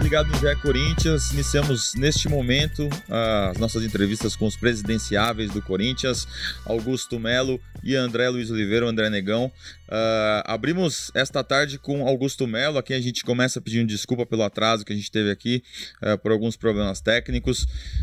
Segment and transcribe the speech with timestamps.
[0.00, 2.88] Ligado no GE Corinthians, iniciamos neste momento
[3.50, 6.26] as nossas entrevistas com os presidenciáveis do Corinthians,
[6.64, 9.46] Augusto Melo e André Luiz Oliveira, André Negão.
[9.86, 14.42] Uh, abrimos esta tarde com Augusto Melo, a quem a gente começa pedindo desculpa pelo
[14.42, 15.62] atraso que a gente teve aqui
[16.02, 17.62] uh, por alguns problemas técnicos.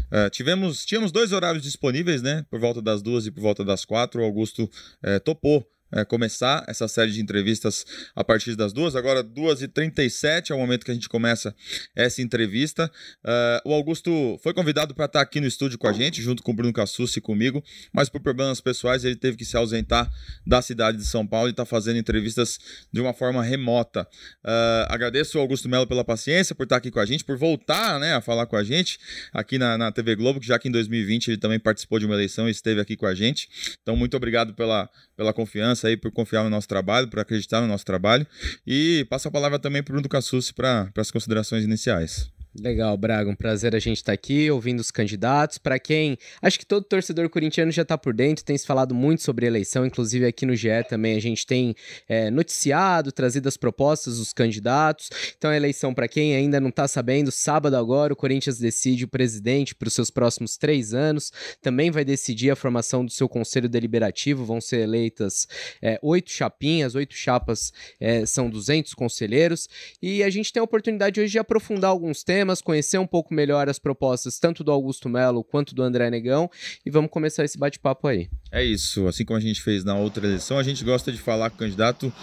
[0.09, 2.45] Uh, tivemos, tínhamos dois horários disponíveis, né?
[2.49, 4.21] Por volta das duas e por volta das quatro.
[4.21, 4.69] O Augusto
[5.01, 8.95] eh, topou é, começar essa série de entrevistas a partir das duas.
[8.95, 11.55] Agora, 2h37 é o momento que a gente começa
[11.95, 12.91] essa entrevista.
[13.23, 16.51] Uh, o Augusto foi convidado para estar aqui no estúdio com a gente, junto com
[16.51, 20.11] o Bruno Cassucci e comigo, mas por problemas pessoais ele teve que se ausentar
[20.45, 22.59] da cidade de São Paulo e está fazendo entrevistas
[22.91, 24.07] de uma forma remota.
[24.43, 27.99] Uh, agradeço ao Augusto Melo pela paciência, por estar aqui com a gente, por voltar
[27.99, 28.99] né, a falar com a gente
[29.31, 32.15] aqui na, na TV Globo, que já que em 2020 ele também participou de uma
[32.15, 33.47] eleição e esteve aqui com a gente.
[33.81, 37.67] Então, muito obrigado pela, pela confiança aí, por confiar no nosso trabalho, por acreditar no
[37.67, 38.25] nosso trabalho.
[38.65, 42.31] E passo a palavra também para o Bruno Cassucci para as considerações iniciais.
[42.59, 45.57] Legal, Braga, um prazer a gente estar tá aqui ouvindo os candidatos.
[45.57, 49.23] Para quem, acho que todo torcedor corintiano já está por dentro, tem se falado muito
[49.23, 51.75] sobre eleição, inclusive aqui no GE também a gente tem
[52.07, 55.09] é, noticiado, trazido as propostas dos candidatos.
[55.35, 59.07] Então a eleição, para quem ainda não está sabendo, sábado agora o Corinthians decide o
[59.07, 61.33] presidente para os seus próximos três anos.
[61.59, 64.45] Também vai decidir a formação do seu conselho deliberativo.
[64.45, 65.47] Vão ser eleitas
[65.81, 69.67] é, oito chapinhas, oito chapas é, são 200 conselheiros.
[69.99, 73.33] E a gente tem a oportunidade hoje de aprofundar alguns temas temas, conhecer um pouco
[73.33, 76.51] melhor as propostas tanto do Augusto Melo quanto do André Negão
[76.85, 78.29] e vamos começar esse bate-papo aí.
[78.51, 81.49] É isso, assim como a gente fez na outra eleição, a gente gosta de falar
[81.49, 82.13] com o candidato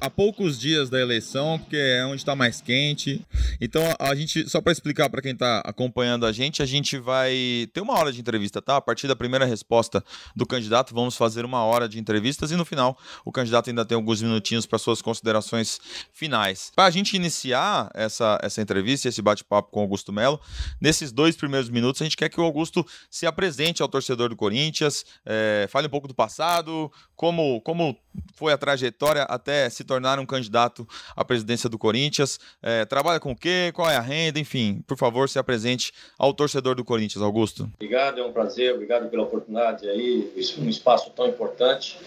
[0.00, 3.26] a poucos dias da eleição, porque é onde está mais quente.
[3.60, 7.68] Então, a gente, só para explicar para quem está acompanhando a gente, a gente vai
[7.72, 8.76] ter uma hora de entrevista, tá?
[8.76, 10.04] A partir da primeira resposta
[10.36, 13.96] do candidato, vamos fazer uma hora de entrevistas e no final o candidato ainda tem
[13.96, 15.80] alguns minutinhos para suas considerações
[16.12, 16.70] finais.
[16.76, 20.40] Para a gente iniciar essa, essa entrevista, esse bate-papo bate-papo com o Augusto Melo.
[20.80, 24.36] Nesses dois primeiros minutos, a gente quer que o Augusto se apresente ao torcedor do
[24.36, 27.96] Corinthians, é, fale um pouco do passado, como, como
[28.34, 33.32] foi a trajetória até se tornar um candidato à presidência do Corinthians, é, trabalha com
[33.32, 37.22] o quê, qual é a renda, enfim, por favor, se apresente ao torcedor do Corinthians,
[37.22, 37.70] Augusto.
[37.74, 41.98] Obrigado, é um prazer, obrigado pela oportunidade aí, um espaço tão importante.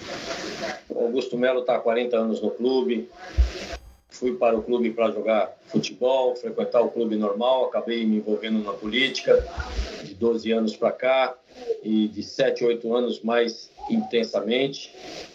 [0.90, 3.09] O Augusto Melo está há 40 anos no clube,
[4.18, 8.74] fui para o clube para jogar futebol, frequentar o clube normal, acabei me envolvendo na
[8.74, 9.46] política
[10.04, 11.38] de 12 anos para cá
[11.84, 14.92] e de 7, 8 anos mais intensamente,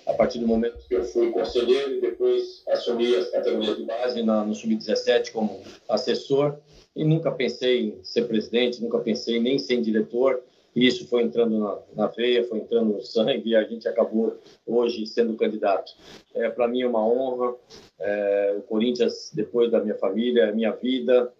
[0.06, 4.22] a partir do momento que eu fui conselheiro e depois assumi as categorias de base
[4.22, 6.56] na, no Sub-17 como assessor
[6.94, 10.42] e nunca pensei em ser presidente, nunca pensei nem em ser diretor,
[10.74, 14.38] e isso foi entrando na, na, veia, foi entrando no sangue e a gente acabou
[14.66, 15.92] hoje sendo candidato.
[16.34, 17.54] É, Para mim é uma honra.
[18.00, 21.30] É, o Corinthians, depois da minha família, é minha vida.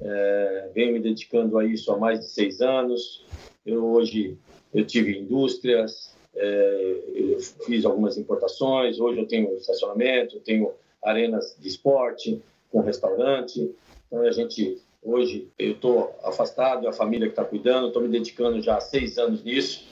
[0.00, 3.24] É, venho me dedicando a isso há mais de seis anos.
[3.64, 4.36] Eu hoje
[4.72, 8.98] eu tive indústrias, é, eu fiz algumas importações.
[8.98, 10.72] Hoje eu tenho estacionamento, tenho
[11.02, 13.72] arenas de esporte, com restaurante.
[14.06, 18.60] Então a gente Hoje eu estou afastado, a família que está cuidando, estou me dedicando
[18.60, 19.88] já há seis anos nisso.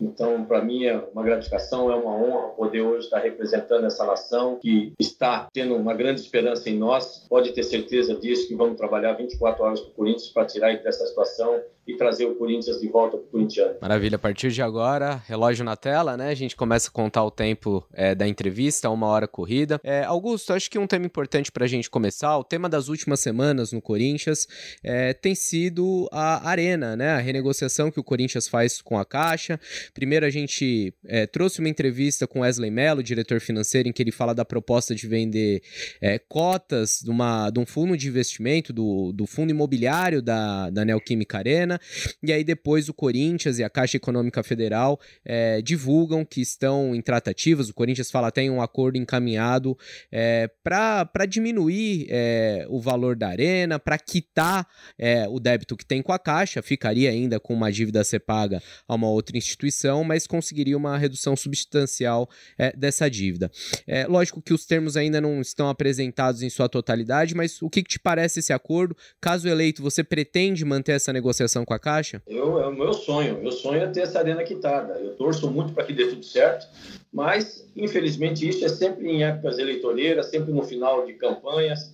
[0.00, 4.58] Então, para mim é uma gratificação, é uma honra poder hoje estar representando essa nação
[4.60, 7.26] que está tendo uma grande esperança em nós.
[7.28, 11.06] Pode ter certeza disso que vamos trabalhar 24 horas com o Corinthians para tirar dessa
[11.06, 13.76] situação e trazer o Corinthians de volta para o corintiano.
[13.80, 16.30] Maravilha, a partir de agora, relógio na tela, né?
[16.30, 19.80] A gente começa a contar o tempo é, da entrevista, uma hora corrida.
[19.84, 23.20] É, Augusto, acho que um tema importante para a gente começar, o tema das últimas
[23.20, 24.46] semanas no Corinthians
[24.82, 27.10] é, tem sido a Arena, né?
[27.12, 29.60] A renegociação que o Corinthians faz com a Caixa.
[29.92, 34.12] Primeiro a gente é, trouxe uma entrevista com Wesley Mello, diretor financeiro, em que ele
[34.12, 35.62] fala da proposta de vender
[36.00, 40.84] é, cotas de, uma, de um fundo de investimento, do, do fundo imobiliário da, da
[40.84, 41.73] Neoquímica Arena.
[42.22, 47.00] E aí depois o Corinthians e a Caixa Econômica Federal é, divulgam que estão em
[47.00, 47.68] tratativas.
[47.68, 49.76] O Corinthians fala tem um acordo encaminhado
[50.10, 54.66] é, para diminuir é, o valor da arena, para quitar
[54.98, 56.62] é, o débito que tem com a Caixa.
[56.62, 60.96] Ficaria ainda com uma dívida a ser paga a uma outra instituição, mas conseguiria uma
[60.96, 62.28] redução substancial
[62.76, 63.50] dessa dívida.
[63.86, 67.82] É, lógico que os termos ainda não estão apresentados em sua totalidade, mas o que,
[67.82, 68.96] que te parece esse acordo?
[69.20, 72.22] Caso eleito, você pretende manter essa negociação com a Caixa?
[72.26, 73.38] Eu, é o meu sonho.
[73.40, 74.94] Meu sonho é ter essa arena quitada.
[74.94, 76.66] Eu torço muito para que dê tudo certo,
[77.12, 81.92] mas, infelizmente, isso é sempre em épocas eleitoreiras, sempre no final de campanhas.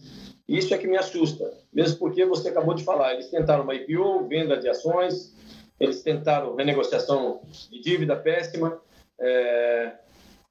[0.48, 4.26] Isso é que me assusta, mesmo porque você acabou de falar, eles tentaram uma IPO,
[4.26, 5.32] venda de ações,
[5.78, 7.40] eles tentaram renegociação
[7.70, 8.80] de dívida péssima,
[9.20, 9.92] é,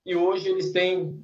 [0.06, 1.22] e hoje eles têm,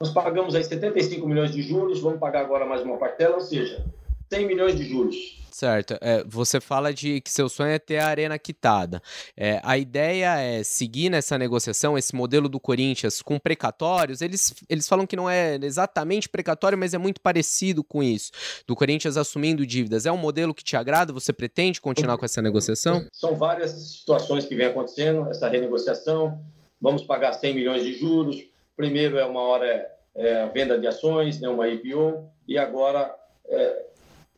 [0.00, 3.84] nós pagamos aí 75 milhões de juros, vamos pagar agora mais uma parcela, ou seja,
[4.32, 5.47] 100 milhões de juros.
[5.58, 5.98] Certo.
[6.00, 9.02] É, você fala de que seu sonho é ter a arena quitada.
[9.36, 14.22] É, a ideia é seguir nessa negociação, esse modelo do Corinthians com precatórios.
[14.22, 18.30] Eles, eles falam que não é exatamente precatório, mas é muito parecido com isso.
[18.68, 20.06] Do Corinthians assumindo dívidas.
[20.06, 21.12] É um modelo que te agrada?
[21.12, 23.04] Você pretende continuar com essa negociação?
[23.12, 26.40] São várias situações que vem acontecendo, essa renegociação.
[26.80, 28.44] Vamos pagar 100 milhões de juros.
[28.76, 33.12] Primeiro é uma hora é, venda de ações, né, uma IPO, e agora
[33.48, 33.88] é,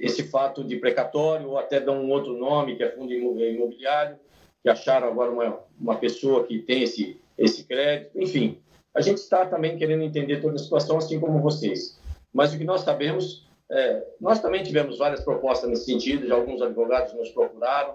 [0.01, 4.17] esse fato de precatório, ou até dão um outro nome, que é fundo imobiliário,
[4.63, 8.19] que acharam agora uma, uma pessoa que tem esse, esse crédito.
[8.19, 8.59] Enfim,
[8.95, 12.01] a gente está também querendo entender toda a situação, assim como vocês.
[12.33, 16.63] Mas o que nós sabemos, é, nós também tivemos várias propostas nesse sentido, já alguns
[16.63, 17.95] advogados nos procuraram,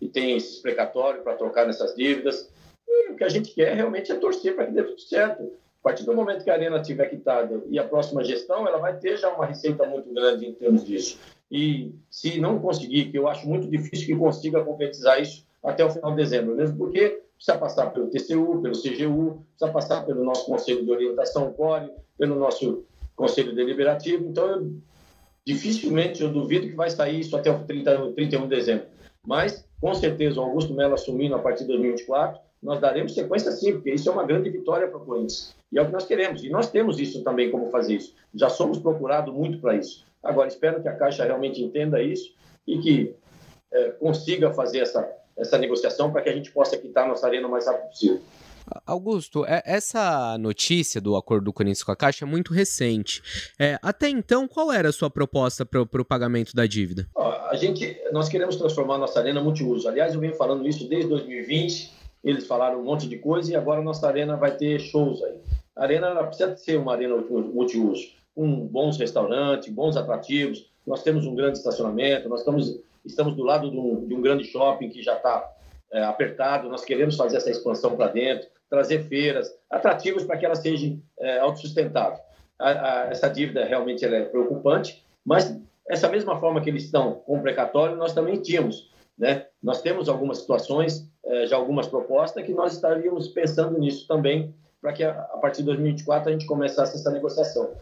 [0.00, 2.50] e tem esses precatórios para trocar nessas dívidas.
[2.88, 5.52] E o que a gente quer realmente é torcer para que dê tudo certo.
[5.84, 8.96] A partir do momento que a Arena estiver quitada e a próxima gestão, ela vai
[8.96, 11.18] ter já uma receita muito grande em termos disso.
[11.52, 15.90] E se não conseguir, que eu acho muito difícil que consiga concretizar isso até o
[15.90, 20.46] final de dezembro, mesmo porque precisa passar pelo TCU, pelo CGU, precisa passar pelo nosso
[20.46, 24.26] Conselho de Orientação CORE, pelo nosso Conselho Deliberativo.
[24.26, 24.72] Então, eu,
[25.44, 28.86] dificilmente eu duvido que vai sair isso até o 30, 31 de dezembro.
[29.26, 33.72] Mas, com certeza, o Augusto Melo assumindo a partir de 2024, nós daremos sequência sim,
[33.72, 35.54] porque isso é uma grande vitória para o Corinthians.
[35.70, 36.42] E é o que nós queremos.
[36.42, 38.14] E nós temos isso também, como fazer isso.
[38.34, 40.02] Já somos procurados muito para isso.
[40.22, 42.32] Agora, espero que a Caixa realmente entenda isso
[42.66, 43.14] e que
[43.70, 45.06] é, consiga fazer essa,
[45.36, 48.22] essa negociação para que a gente possa quitar nossa arena o mais rápido possível.
[48.86, 53.22] Augusto, é, essa notícia do acordo do Corinthians com a Caixa é muito recente.
[53.60, 57.06] É, até então, qual era a sua proposta para o pagamento da dívida?
[57.14, 59.86] a gente, nós queremos transformar a nossa arena multiuso.
[59.86, 63.80] Aliás, eu venho falando isso desde 2020 eles falaram um monte de coisa e agora
[63.80, 65.38] a nossa arena vai ter shows aí.
[65.76, 70.70] A arena precisa ser uma arena multiuso, com bons restaurantes, bons atrativos.
[70.86, 74.44] Nós temos um grande estacionamento, nós estamos, estamos do lado de um, de um grande
[74.44, 75.52] shopping que já está
[75.92, 76.68] é, apertado.
[76.68, 81.38] Nós queremos fazer essa expansão para dentro, trazer feiras, atrativos para que ela seja é,
[81.40, 82.18] autossustentável.
[82.58, 85.56] A, a, essa dívida realmente é preocupante, mas
[85.88, 88.90] essa mesma forma que eles estão com o precatório, nós também tínhamos.
[89.16, 89.46] Né?
[89.62, 91.08] Nós temos algumas situações
[91.46, 96.28] já algumas propostas que nós estaríamos pensando nisso também para que a, partir de 2024
[96.28, 97.72] a gente começasse essa negociação.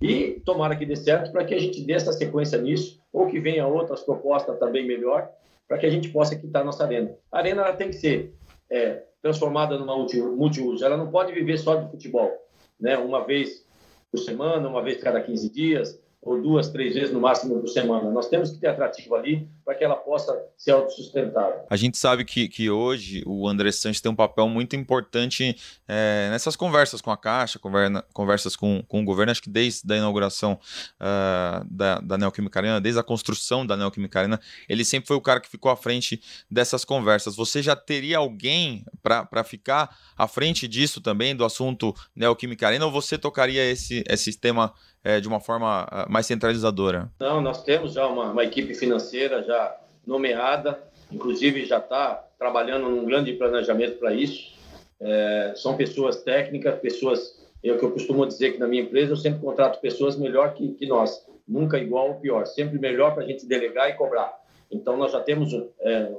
[0.00, 3.40] E tomara que dê certo para que a gente dê essa sequência nisso, ou que
[3.40, 5.28] venha outras propostas também melhor,
[5.66, 7.16] para que a gente possa quitar nossa arena.
[7.32, 8.32] A arena ela tem que ser
[8.70, 12.30] é, transformada numa multiuso, ela não pode viver só de futebol,
[12.78, 12.96] né?
[12.96, 13.66] uma vez
[14.10, 18.08] por semana, uma vez cada 15 dias, ou duas, três vezes no máximo por semana.
[18.08, 21.66] Nós temos que ter atrativo ali para que ela possa ser autossustentável.
[21.68, 25.56] A gente sabe que, que hoje o André Santos tem um papel muito importante
[25.88, 29.92] é, nessas conversas com a Caixa, conversa, conversas com, com o governo, acho que desde
[29.92, 30.60] a inauguração
[31.00, 35.20] uh, da, da Neoquímica Arena, desde a construção da Neoquímica Arena, ele sempre foi o
[35.20, 37.34] cara que ficou à frente dessas conversas.
[37.34, 42.92] Você já teria alguém para ficar à frente disso também, do assunto Neoquímica Arena, ou
[42.92, 44.72] você tocaria esse, esse tema
[45.04, 47.10] é, de uma forma ah, mais centralizadora?
[47.18, 49.76] Não, nós temos já uma, uma equipe financeira já
[50.06, 54.52] nomeada, inclusive já está trabalhando num grande planejamento para isso.
[55.00, 59.16] É, são pessoas técnicas, pessoas, eu que eu costumo dizer que na minha empresa eu
[59.16, 63.26] sempre contrato pessoas melhor que, que nós, nunca igual ou pior, sempre melhor para a
[63.26, 64.32] gente delegar e cobrar.
[64.70, 66.12] Então nós já temos é,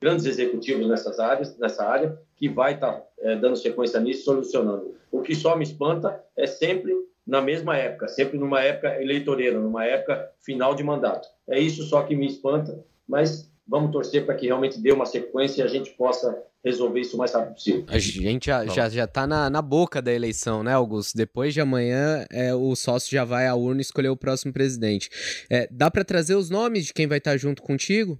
[0.00, 4.94] grandes executivos nessas áreas, nessa área que vai estar tá, é, dando sequência nisso, solucionando.
[5.10, 6.92] O que só me espanta é sempre
[7.26, 11.26] na mesma época, sempre numa época eleitoreira, numa época final de mandato.
[11.48, 15.62] É isso só que me espanta, mas vamos torcer para que realmente dê uma sequência
[15.62, 17.84] e a gente possa resolver isso o mais rápido possível.
[17.88, 21.16] A gente já, já, já tá na, na boca da eleição, né, Augusto?
[21.16, 25.10] Depois de amanhã, é, o sócio já vai à urna escolher o próximo presidente.
[25.50, 28.18] É, dá para trazer os nomes de quem vai estar junto contigo?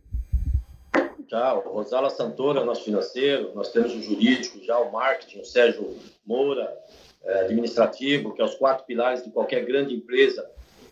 [1.28, 5.96] Já, o Rosala Santora, nosso financeiro, nós temos o jurídico, já o marketing, o Sérgio
[6.24, 10.48] Moura, é, administrativo, que é os quatro pilares de qualquer grande empresa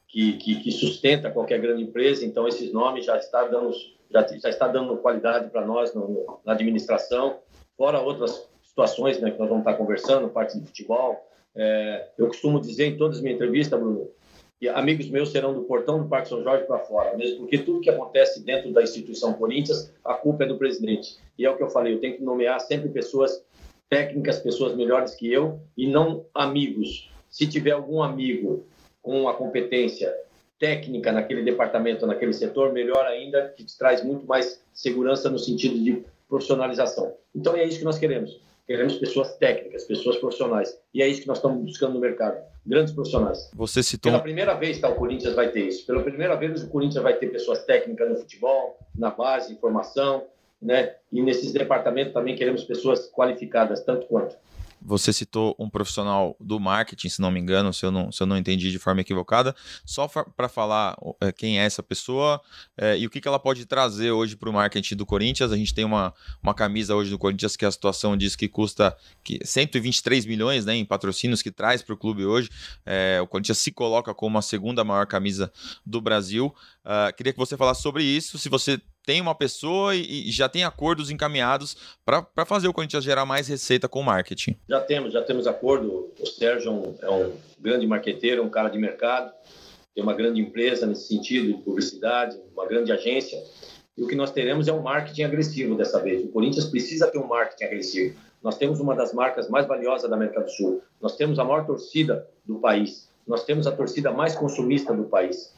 [0.08, 2.24] que, que, que, sustenta qualquer grande empresa.
[2.24, 3.72] Então, esses nomes já está dando,
[4.10, 7.38] já, já está dando qualidade para nós no, na administração,
[7.76, 11.26] fora outras situações né, que nós vamos estar conversando, parte de futebol.
[11.54, 14.10] É, eu costumo dizer em todas as minhas entrevistas, Bruno,
[14.58, 17.80] que amigos meus serão do portão do Parque São Jorge para fora, mesmo porque tudo
[17.80, 21.16] que acontece dentro da instituição Corinthians, a culpa é do presidente.
[21.36, 23.44] E é o que eu falei, eu tenho que nomear sempre pessoas
[23.92, 27.10] técnicas, pessoas melhores que eu e não amigos.
[27.28, 28.64] Se tiver algum amigo
[29.02, 30.10] com a competência
[30.58, 35.78] técnica naquele departamento, naquele setor, melhor ainda, que te traz muito mais segurança no sentido
[35.78, 37.12] de profissionalização.
[37.34, 38.40] Então é isso que nós queremos.
[38.66, 40.74] Queremos pessoas técnicas, pessoas profissionais.
[40.94, 42.42] E é isso que nós estamos buscando no mercado.
[42.64, 43.50] Grandes profissionais.
[43.54, 44.10] Você citou.
[44.10, 45.84] Pela primeira vez, tá, o Corinthians vai ter isso.
[45.84, 50.24] Pela primeira vez, o Corinthians vai ter pessoas técnicas no futebol, na base, formação,
[50.62, 50.94] né?
[51.10, 54.36] E nesses departamentos também queremos pessoas qualificadas, tanto quanto.
[54.84, 58.26] Você citou um profissional do marketing, se não me engano, se eu não, se eu
[58.26, 59.54] não entendi de forma equivocada.
[59.84, 62.40] Só para falar é, quem é essa pessoa
[62.76, 65.52] é, e o que, que ela pode trazer hoje para o marketing do Corinthians.
[65.52, 68.96] A gente tem uma, uma camisa hoje do Corinthians que a situação diz que custa
[69.22, 72.50] que 123 milhões né, em patrocínios que traz para o clube hoje.
[72.84, 75.52] É, o Corinthians se coloca como a segunda maior camisa
[75.86, 76.52] do Brasil.
[76.84, 80.48] Uh, queria que você falasse sobre isso, se você tem uma pessoa e, e já
[80.48, 84.56] tem acordos encaminhados para fazer o Corinthians gerar mais receita com o marketing.
[84.68, 86.12] Já temos, já temos acordo.
[86.18, 89.32] O Sérgio é um, é um grande marqueteiro, um cara de mercado,
[89.94, 93.42] tem uma grande empresa nesse sentido de publicidade, uma grande agência.
[93.96, 96.24] E o que nós teremos é um marketing agressivo dessa vez.
[96.24, 98.18] O Corinthians precisa ter um marketing agressivo.
[98.42, 100.82] Nós temos uma das marcas mais valiosas da América do Sul.
[101.00, 103.08] Nós temos a maior torcida do país.
[103.26, 105.54] Nós temos a torcida mais consumista do país.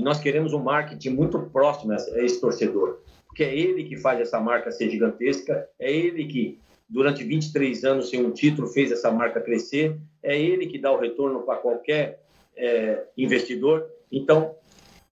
[0.00, 4.18] E nós queremos um marketing muito próximo a esse torcedor, porque é ele que faz
[4.18, 9.10] essa marca ser gigantesca, é ele que, durante 23 anos sem um título, fez essa
[9.10, 12.22] marca crescer, é ele que dá o retorno para qualquer
[12.56, 13.90] é, investidor.
[14.10, 14.54] Então,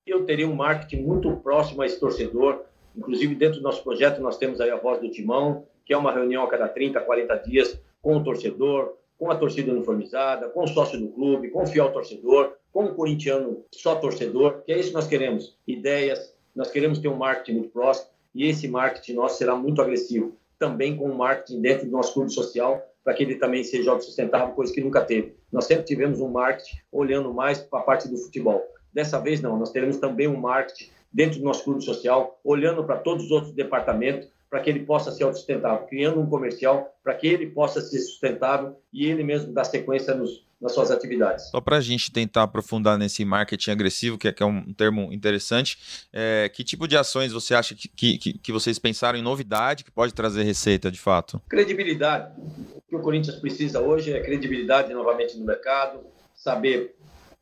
[0.07, 2.64] eu teria um marketing muito próximo a esse torcedor.
[2.97, 6.14] Inclusive, dentro do nosso projeto, nós temos aí a Voz do Timão, que é uma
[6.14, 10.69] reunião a cada 30, 40 dias com o torcedor, com a torcida uniformizada, com o
[10.69, 14.91] sócio do clube, com o fiel torcedor, com o corintiano só torcedor, que é isso
[14.91, 15.59] que nós queremos.
[15.67, 20.37] Ideias, nós queremos ter um marketing muito próximo e esse marketing nosso será muito agressivo.
[20.59, 24.55] Também com o marketing dentro do nosso clube social, para que ele também seja autossustentável,
[24.55, 25.35] coisa que nunca teve.
[25.51, 28.63] Nós sempre tivemos um marketing olhando mais para a parte do futebol.
[28.93, 32.99] Dessa vez, não, nós teremos também um marketing dentro do nosso clube social, olhando para
[32.99, 37.26] todos os outros departamentos, para que ele possa ser autossustentável, criando um comercial para que
[37.26, 41.50] ele possa ser sustentável e ele mesmo dar sequência nos, nas suas atividades.
[41.50, 45.12] Só para a gente tentar aprofundar nesse marketing agressivo, que é, que é um termo
[45.12, 47.88] interessante, é, que tipo de ações você acha que,
[48.19, 51.40] que, que vocês pensaram em novidade que pode trazer receita de fato?
[51.49, 52.33] Credibilidade.
[52.75, 56.00] O que o Corinthians precisa hoje é credibilidade novamente no mercado,
[56.35, 56.97] saber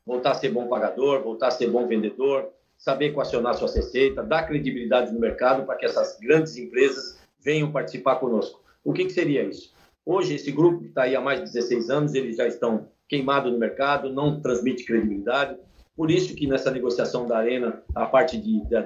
[0.04, 2.48] voltar a ser bom pagador, voltar a ser bom vendedor,
[2.86, 8.14] saber equacionar sua receita, dar credibilidade no mercado para que essas grandes empresas venham participar
[8.14, 8.62] conosco.
[8.84, 9.74] O que, que seria isso?
[10.04, 13.50] Hoje, esse grupo que está aí há mais de 16 anos, eles já estão queimados
[13.52, 15.58] no mercado, não transmite credibilidade.
[15.96, 18.76] Por isso que nessa negociação da Arena, a parte de, de,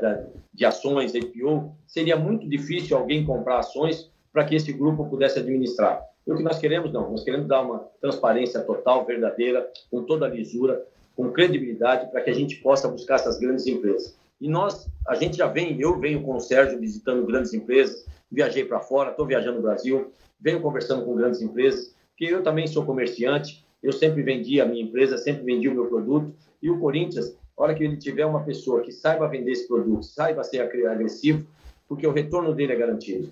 [0.55, 6.03] de ações, IPO, seria muito difícil alguém comprar ações para que esse grupo pudesse administrar.
[6.27, 7.11] E o que nós queremos, não.
[7.11, 10.87] Nós queremos dar uma transparência total, verdadeira, com toda a lisura,
[11.21, 14.17] com credibilidade para que a gente possa buscar essas grandes empresas.
[14.41, 18.65] E nós, a gente já vem, eu venho com o Sérgio visitando grandes empresas, viajei
[18.65, 20.11] para fora, estou viajando no Brasil,
[20.41, 24.83] venho conversando com grandes empresas, que eu também sou comerciante, eu sempre vendi a minha
[24.83, 28.81] empresa, sempre vendi o meu produto, e o Corinthians, hora que ele tiver uma pessoa
[28.81, 31.47] que saiba vender esse produto, saiba ser agressivo,
[31.87, 33.31] porque o retorno dele é garantido.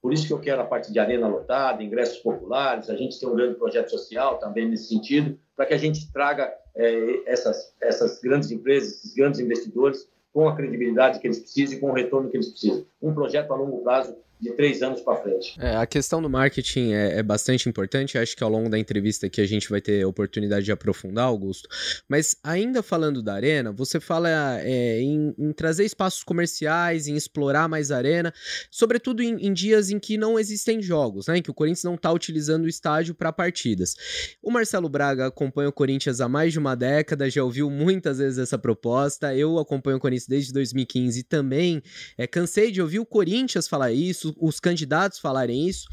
[0.00, 3.28] Por isso que eu quero a parte de arena lotada, ingressos populares, a gente tem
[3.28, 8.20] um grande projeto social também nesse sentido, para que a gente traga é, essas, essas
[8.20, 12.28] grandes empresas, esses grandes investidores, com a credibilidade que eles precisam e com o retorno
[12.28, 12.84] que eles precisam.
[13.00, 15.56] Um projeto a longo prazo de três anos para frente.
[15.58, 18.18] É, a questão do marketing é, é, bastante importante.
[18.18, 21.68] Acho que ao longo da entrevista aqui a gente vai ter oportunidade de aprofundar, Augusto.
[22.08, 24.28] Mas ainda falando da arena, você fala
[24.60, 28.32] é, em, em, trazer espaços comerciais, em explorar mais a arena,
[28.70, 31.38] sobretudo em, em, dias em que não existem jogos, né?
[31.38, 33.94] Em que o Corinthians não está utilizando o estádio para partidas.
[34.42, 38.38] O Marcelo Braga acompanha o Corinthians há mais de uma década, já ouviu muitas vezes
[38.38, 39.34] essa proposta.
[39.34, 41.82] Eu acompanho o Corinthians desde 2015 e também
[42.18, 45.86] é, cansei de ouvir o Corinthians falar isso os candidatos falarem isso.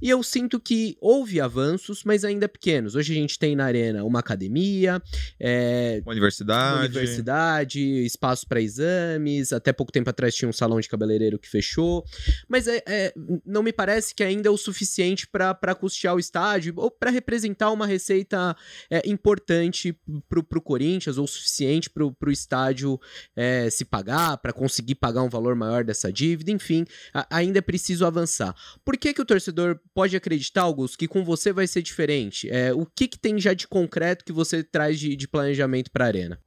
[0.00, 2.94] E eu sinto que houve avanços, mas ainda pequenos.
[2.94, 5.02] Hoje a gente tem na Arena uma academia,
[5.40, 9.52] é, uma universidade, uma universidade espaço para exames.
[9.52, 12.04] Até pouco tempo atrás tinha um salão de cabeleireiro que fechou.
[12.48, 16.74] Mas é, é não me parece que ainda é o suficiente para custear o estádio
[16.76, 18.56] ou para representar uma receita
[18.90, 19.96] é, importante
[20.28, 23.00] para o Corinthians ou suficiente para o estádio
[23.36, 26.50] é, se pagar, para conseguir pagar um valor maior dessa dívida.
[26.50, 28.54] Enfim, a, ainda é preciso avançar.
[28.84, 32.50] Por que, que o torcedor pode acreditar, Augusto, que com você vai ser diferente?
[32.50, 36.04] É, o que, que tem já de concreto que você traz de, de planejamento para
[36.04, 36.38] a Arena?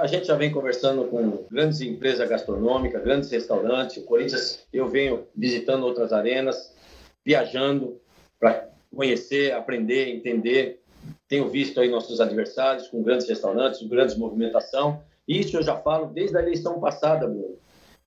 [0.00, 3.96] A gente já vem conversando com grandes empresas gastronômicas, grandes restaurantes.
[3.96, 6.72] O Corinthians, eu venho visitando outras arenas,
[7.26, 8.00] viajando
[8.38, 10.80] para conhecer, aprender, entender.
[11.26, 15.02] Tenho visto aí nossos adversários com grandes restaurantes, grandes movimentação.
[15.26, 17.56] Isso eu já falo desde a eleição passada, Bruno.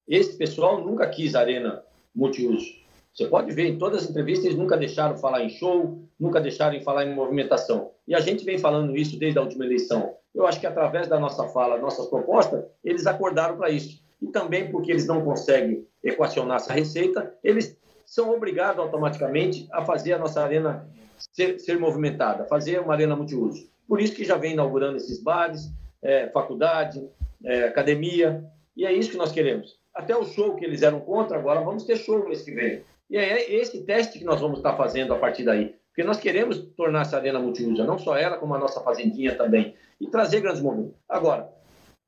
[0.08, 1.84] Esse pessoal nunca quis arena
[2.16, 2.82] multiuso.
[3.14, 6.80] Você pode ver em todas as entrevistas, eles nunca deixaram falar em show, nunca deixaram
[6.82, 7.92] falar em movimentação.
[8.08, 10.16] E a gente vem falando isso desde a última eleição.
[10.34, 14.02] Eu acho que através da nossa fala, nossas propostas, eles acordaram para isso.
[14.22, 20.14] E também porque eles não conseguem equacionar essa receita, eles são obrigados automaticamente a fazer
[20.14, 20.88] a nossa arena
[21.34, 23.70] ser, ser movimentada, fazer uma arena multiuso.
[23.88, 25.70] Por isso que já vem inaugurando esses bares,
[26.02, 27.06] é, faculdade,
[27.44, 28.44] é, academia,
[28.76, 29.81] e é isso que nós queremos.
[29.94, 32.84] Até o show que eles eram contra, agora vamos ter show mês que vem.
[33.10, 35.76] E é esse teste que nós vamos estar fazendo a partir daí.
[35.90, 39.76] Porque nós queremos tornar essa arena multiuso, não só ela, como a nossa fazendinha também,
[40.00, 40.96] e trazer grandes movimentos.
[41.10, 41.50] Agora,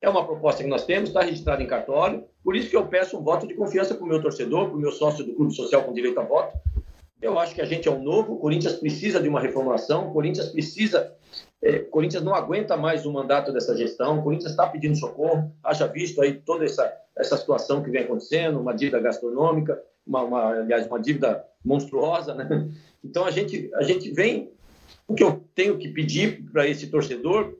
[0.00, 3.18] é uma proposta que nós temos, está registrada em cartório, por isso que eu peço
[3.18, 5.82] um voto de confiança para o meu torcedor, para o meu sócio do Clube Social
[5.82, 6.56] com direito a voto.
[7.24, 10.12] Eu acho que a gente é um novo, o Corinthians precisa de uma reformulação, o
[10.12, 11.10] Corinthians precisa.
[11.62, 15.50] É, o Corinthians não aguenta mais o mandato dessa gestão, o Corinthians está pedindo socorro,
[15.64, 20.50] haja visto aí toda essa, essa situação que vem acontecendo, uma dívida gastronômica, uma, uma,
[20.50, 22.70] aliás, uma dívida monstruosa, né?
[23.02, 24.50] Então a gente, a gente vem,
[25.08, 27.54] o que eu tenho que pedir para esse torcedor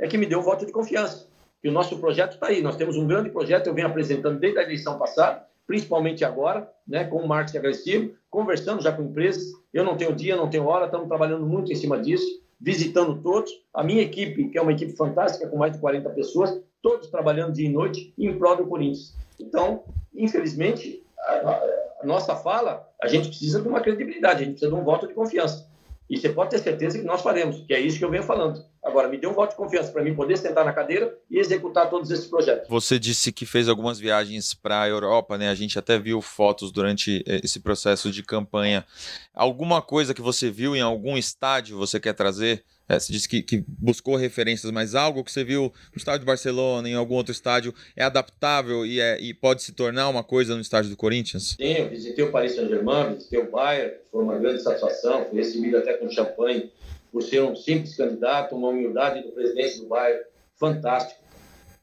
[0.00, 1.28] é que me dê um voto de confiança.
[1.62, 2.60] E o nosso projeto está aí.
[2.60, 7.04] Nós temos um grande projeto, eu venho apresentando desde a eleição passada, principalmente agora, né,
[7.04, 9.52] com o marketing agressivo, conversando já com empresas.
[9.72, 13.50] Eu não tenho dia, não tenho hora, estamos trabalhando muito em cima disso, visitando todos.
[13.74, 17.52] A minha equipe, que é uma equipe fantástica, com mais de 40 pessoas, todos trabalhando
[17.52, 19.16] dia e noite em prol do Corinthians.
[19.40, 19.82] Então,
[20.14, 21.60] infelizmente, a,
[22.02, 25.06] a nossa fala, a gente precisa de uma credibilidade, a gente precisa de um voto
[25.06, 25.68] de confiança.
[26.08, 28.64] E você pode ter certeza que nós faremos, que é isso que eu venho falando.
[28.82, 31.90] Agora, me dê um voto de confiança para mim poder sentar na cadeira e executar
[31.90, 32.68] todos esses projetos.
[32.68, 35.48] Você disse que fez algumas viagens para a Europa, né?
[35.48, 38.86] A gente até viu fotos durante eh, esse processo de campanha.
[39.34, 42.64] Alguma coisa que você viu em algum estádio você quer trazer?
[42.88, 46.26] É, você disse que, que, buscou referências, mas algo que você viu no estádio de
[46.26, 50.54] Barcelona, em algum outro estádio, é adaptável e, é, e pode se tornar uma coisa
[50.54, 51.56] no estádio do Corinthians?
[51.60, 55.76] Sim, eu visitei o Paris Saint-Germain, visitei o Bayern, foi uma grande satisfação, fui recebido
[55.78, 56.70] até com champanhe
[57.10, 60.22] por ser um simples candidato, uma humildade do presidente do Bayern,
[60.54, 61.20] fantástico.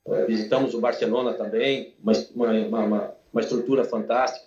[0.07, 4.45] É, visitamos o Barcelona também, uma, uma, uma, uma estrutura fantástica.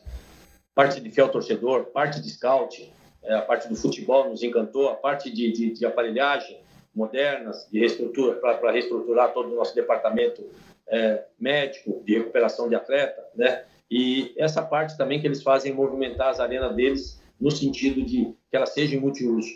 [0.75, 2.93] Parte de fiel torcedor, parte de scout,
[3.35, 6.59] a parte do futebol nos encantou, a parte de, de, de aparelhagem
[6.95, 10.45] modernas, de reestrutura, para reestruturar todo o nosso departamento
[10.89, 13.65] é, médico, de recuperação de atleta, né?
[13.91, 18.57] E essa parte também que eles fazem movimentar as arenas deles no sentido de que
[18.57, 19.49] elas sejam multiuso.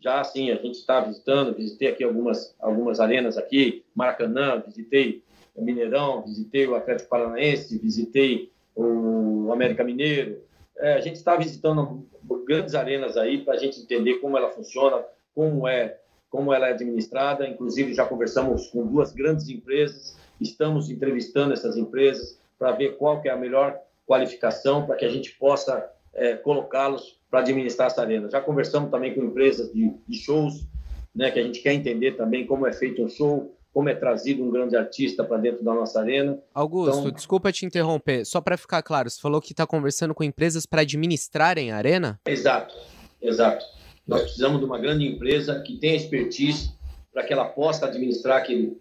[0.00, 5.22] Já assim, a gente está visitando, visitei aqui algumas, algumas arenas aqui, Maracanã, visitei
[5.56, 10.42] Mineirão, visitei o Atlético Paranaense, visitei o América Mineiro.
[10.78, 12.06] É, a gente está visitando
[12.46, 15.98] grandes arenas aí para a gente entender como ela funciona, como é,
[16.30, 17.46] como ela é administrada.
[17.46, 23.28] Inclusive já conversamos com duas grandes empresas, estamos entrevistando essas empresas para ver qual que
[23.28, 28.30] é a melhor qualificação para que a gente possa é, colocá-los para administrar essa arena.
[28.30, 30.66] Já conversamos também com empresas de, de shows,
[31.14, 34.42] né, que a gente quer entender também como é feito um show, como é trazido
[34.42, 36.38] um grande artista para dentro da nossa arena.
[36.54, 37.10] Augusto, então...
[37.10, 40.80] desculpa te interromper, só para ficar claro, você falou que está conversando com empresas para
[40.80, 42.18] administrarem a arena?
[42.24, 42.74] Exato,
[43.20, 43.66] exato.
[44.06, 46.70] Nós precisamos de uma grande empresa que tenha expertise
[47.12, 48.80] para que ela possa administrar aquele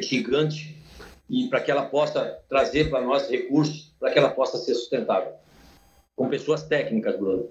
[0.00, 0.74] gigante
[1.28, 5.34] e para que ela possa trazer para nós recursos para que ela possa ser sustentável.
[6.16, 7.50] Com pessoas técnicas, Bruno.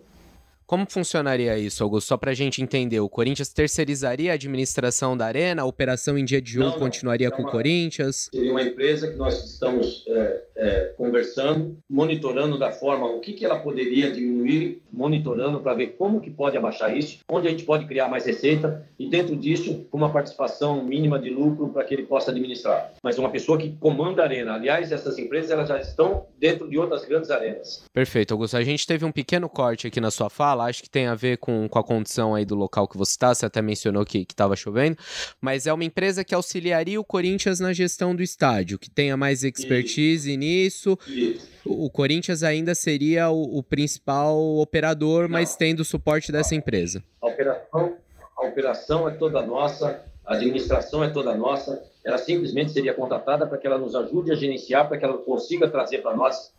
[0.73, 2.07] Como funcionaria isso, Augusto?
[2.07, 6.25] Só para a gente entender, o Corinthians terceirizaria a administração da arena, a operação em
[6.25, 8.27] dia de jogo continuaria não, com o Corinthians?
[8.33, 13.45] Seria uma empresa que nós estamos é, é, conversando, monitorando da forma o que, que
[13.45, 17.85] ela poderia diminuir, monitorando para ver como que pode abaixar isso, onde a gente pode
[17.85, 22.03] criar mais receita e dentro disso com uma participação mínima de lucro para que ele
[22.03, 22.93] possa administrar.
[23.03, 24.55] Mas uma pessoa que comanda a arena.
[24.55, 27.83] Aliás, essas empresas elas já estão dentro de outras grandes arenas.
[27.93, 28.57] Perfeito, Augusto.
[28.57, 31.37] A gente teve um pequeno corte aqui na sua fala acho que tem a ver
[31.37, 34.55] com, com a condição aí do local que você está, você até mencionou que estava
[34.55, 34.97] chovendo,
[35.39, 39.43] mas é uma empresa que auxiliaria o Corinthians na gestão do estádio, que tenha mais
[39.43, 40.39] expertise Isso.
[40.39, 40.99] nisso.
[41.07, 41.53] Isso.
[41.65, 45.29] O, Corinthians ainda seria o, o principal operador, Não.
[45.29, 47.03] mas tendo o suporte dessa empresa.
[47.21, 47.97] A operação,
[48.37, 53.57] a operação é toda nossa, a administração é toda nossa, ela simplesmente seria contratada para
[53.57, 56.51] que ela nos ajude a gerenciar, para que ela consiga trazer para nós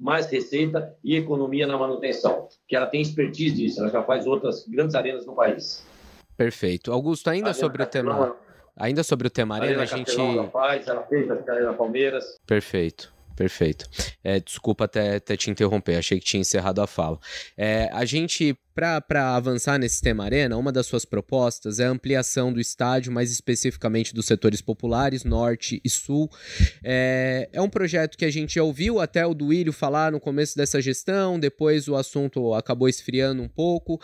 [0.00, 4.66] mais receita e economia na manutenção, que ela tem expertise disso, ela já faz outras
[4.66, 5.84] grandes arenas no país.
[6.36, 6.90] Perfeito.
[6.90, 8.34] Augusto, ainda sobre o tema,
[8.74, 12.38] ainda sobre o tema arena, a gente ela faz, ela fez a Arena Palmeiras.
[12.46, 13.12] Perfeito.
[13.36, 13.86] Perfeito.
[14.22, 17.18] É, desculpa até, até, te interromper, achei que tinha encerrado a fala.
[17.56, 22.52] É, a gente para avançar nesse sistema Arena, uma das suas propostas é a ampliação
[22.52, 26.30] do estádio, mais especificamente dos setores populares, norte e sul.
[26.82, 30.56] É, é um projeto que a gente já ouviu até o Duílio falar no começo
[30.56, 34.00] dessa gestão, depois o assunto acabou esfriando um pouco.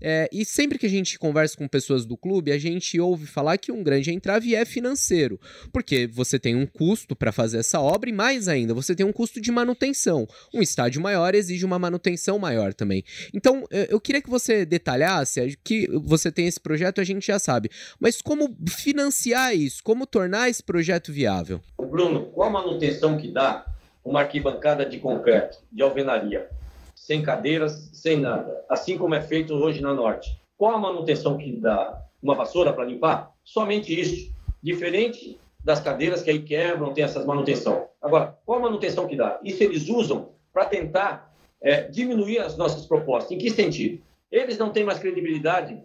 [0.00, 3.58] É, e sempre que a gente conversa com pessoas do clube, a gente ouve falar
[3.58, 5.38] que um grande entrave é financeiro,
[5.72, 9.12] porque você tem um custo para fazer essa obra e mais ainda, você tem um
[9.12, 10.26] custo de manutenção.
[10.54, 13.04] Um estádio maior exige uma manutenção maior também.
[13.32, 17.70] Então, eu queria que você detalhasse, que você tem esse projeto, a gente já sabe,
[18.00, 19.82] mas como financiar isso?
[19.82, 21.60] Como tornar esse projeto viável?
[21.78, 23.66] Bruno, qual a manutenção que dá
[24.04, 26.48] uma arquibancada de concreto, de alvenaria,
[26.94, 30.40] sem cadeiras, sem nada, assim como é feito hoje na Norte?
[30.56, 33.30] Qual a manutenção que dá uma vassoura para limpar?
[33.44, 34.32] Somente isso.
[34.62, 37.88] Diferente das cadeiras que aí quebram, tem essas manutenção.
[38.00, 39.38] Agora, qual a manutenção que dá?
[39.42, 43.32] Isso eles usam para tentar é, diminuir as nossas propostas.
[43.32, 44.02] Em que sentido?
[44.30, 45.80] Eles não têm mais credibilidade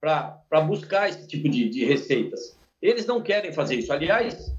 [0.00, 2.56] para buscar esse tipo de, de, receitas.
[2.80, 3.92] Eles não querem fazer isso.
[3.92, 4.54] Aliás,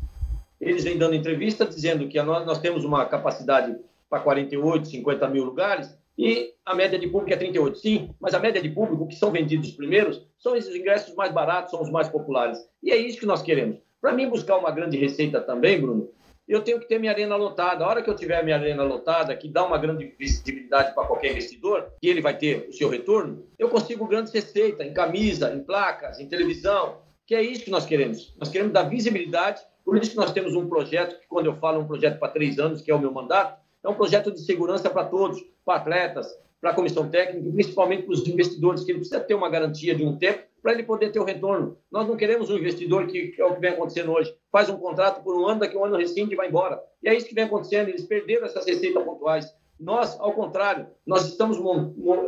[0.59, 3.75] eles vêm dando entrevista dizendo que nós, nós temos uma capacidade
[4.09, 7.77] para 48, 50 mil lugares e a média de público é 38.
[7.77, 11.71] Sim, mas a média de público que são vendidos primeiros são esses ingressos mais baratos,
[11.71, 12.57] são os mais populares.
[12.81, 13.77] E é isso que nós queremos.
[14.01, 16.09] Para mim, buscar uma grande receita também, Bruno,
[16.47, 17.83] eu tenho que ter minha arena lotada.
[17.83, 21.31] A hora que eu tiver minha arena lotada, que dá uma grande visibilidade para qualquer
[21.31, 25.63] investidor, que ele vai ter o seu retorno, eu consigo grandes receitas em camisa, em
[25.63, 28.33] placas, em televisão, que é isso que nós queremos.
[28.39, 31.81] Nós queremos dar visibilidade, por isso que nós temos um projeto, que quando eu falo
[31.81, 34.89] um projeto para três anos, que é o meu mandato, é um projeto de segurança
[34.89, 36.27] para todos, para atletas,
[36.59, 40.03] para a comissão técnica, principalmente para os investidores, que ele precisa ter uma garantia de
[40.03, 41.77] um tempo para ele poder ter o retorno.
[41.91, 44.77] Nós não queremos um investidor que, que, é o que vem acontecendo hoje, faz um
[44.77, 46.81] contrato por um ano, daqui a um ano rescinde e vai embora.
[47.01, 49.53] E é isso que vem acontecendo, eles perderam essas receitas pontuais.
[49.79, 51.59] Nós, ao contrário, nós estamos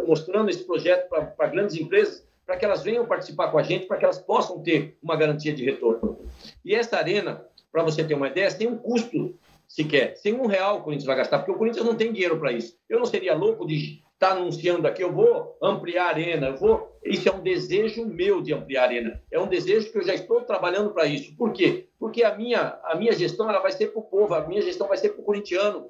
[0.07, 3.97] mostrando esse projeto para grandes empresas, para que elas venham participar com a gente, para
[3.97, 6.19] que elas possam ter uma garantia de retorno.
[6.63, 9.35] E essa arena, para você ter uma ideia, tem um custo
[9.67, 10.15] sequer.
[10.17, 12.77] Sem um real o Corinthians vai gastar, porque o Corinthians não tem dinheiro para isso.
[12.87, 16.99] Eu não seria louco de está anunciando aqui, eu vou ampliar a arena, eu vou.
[17.05, 19.23] Isso é um desejo meu de ampliar a arena.
[19.31, 21.33] É um desejo que eu já estou trabalhando para isso.
[21.37, 21.87] Por quê?
[21.97, 24.89] Porque a minha, a minha gestão ela vai ser para o povo, a minha gestão
[24.89, 25.87] vai ser para o corintiano.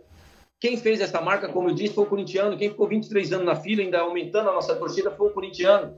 [0.59, 2.55] Quem fez essa marca, como eu disse, foi o corintiano.
[2.55, 5.97] Quem ficou 23 anos na fila, ainda aumentando a nossa torcida, foi o corintiano.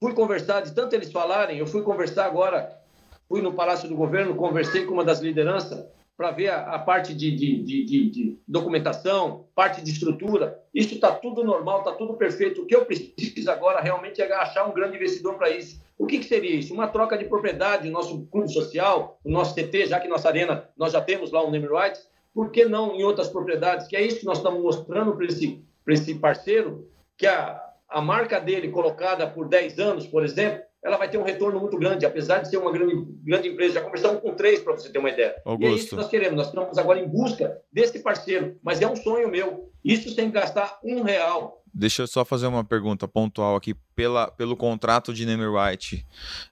[0.00, 2.80] Fui conversar, de tanto eles falarem, eu fui conversar agora,
[3.28, 5.86] fui no Palácio do Governo, conversei com uma das lideranças
[6.18, 10.60] para ver a, a parte de, de, de, de, documentação, parte de estrutura.
[10.74, 12.62] Isso está tudo normal, está tudo perfeito.
[12.62, 15.80] O que eu preciso agora realmente é achar um grande investidor para isso.
[15.96, 16.74] O que, que, seria isso?
[16.74, 20.92] Uma troca de propriedade, nosso clube social, o nosso CT, já que nossa arena nós
[20.92, 23.86] já temos lá o name rights, por que não em outras propriedades?
[23.86, 28.40] Que é isso que nós estamos mostrando para esse, esse parceiro, que a, a marca
[28.40, 32.38] dele colocada por 10 anos, por exemplo, ela vai ter um retorno muito grande, apesar
[32.38, 33.74] de ser uma grande, grande empresa.
[33.74, 35.34] Já conversamos com três, para você ter uma ideia.
[35.44, 35.68] Augusto.
[35.68, 36.36] E é isso que nós queremos.
[36.36, 39.70] Nós estamos agora em busca desse parceiro, mas é um sonho meu.
[39.84, 41.58] Isso sem gastar um real.
[41.72, 43.74] Deixa eu só fazer uma pergunta pontual aqui.
[43.94, 46.06] Pela, pelo contrato de name right,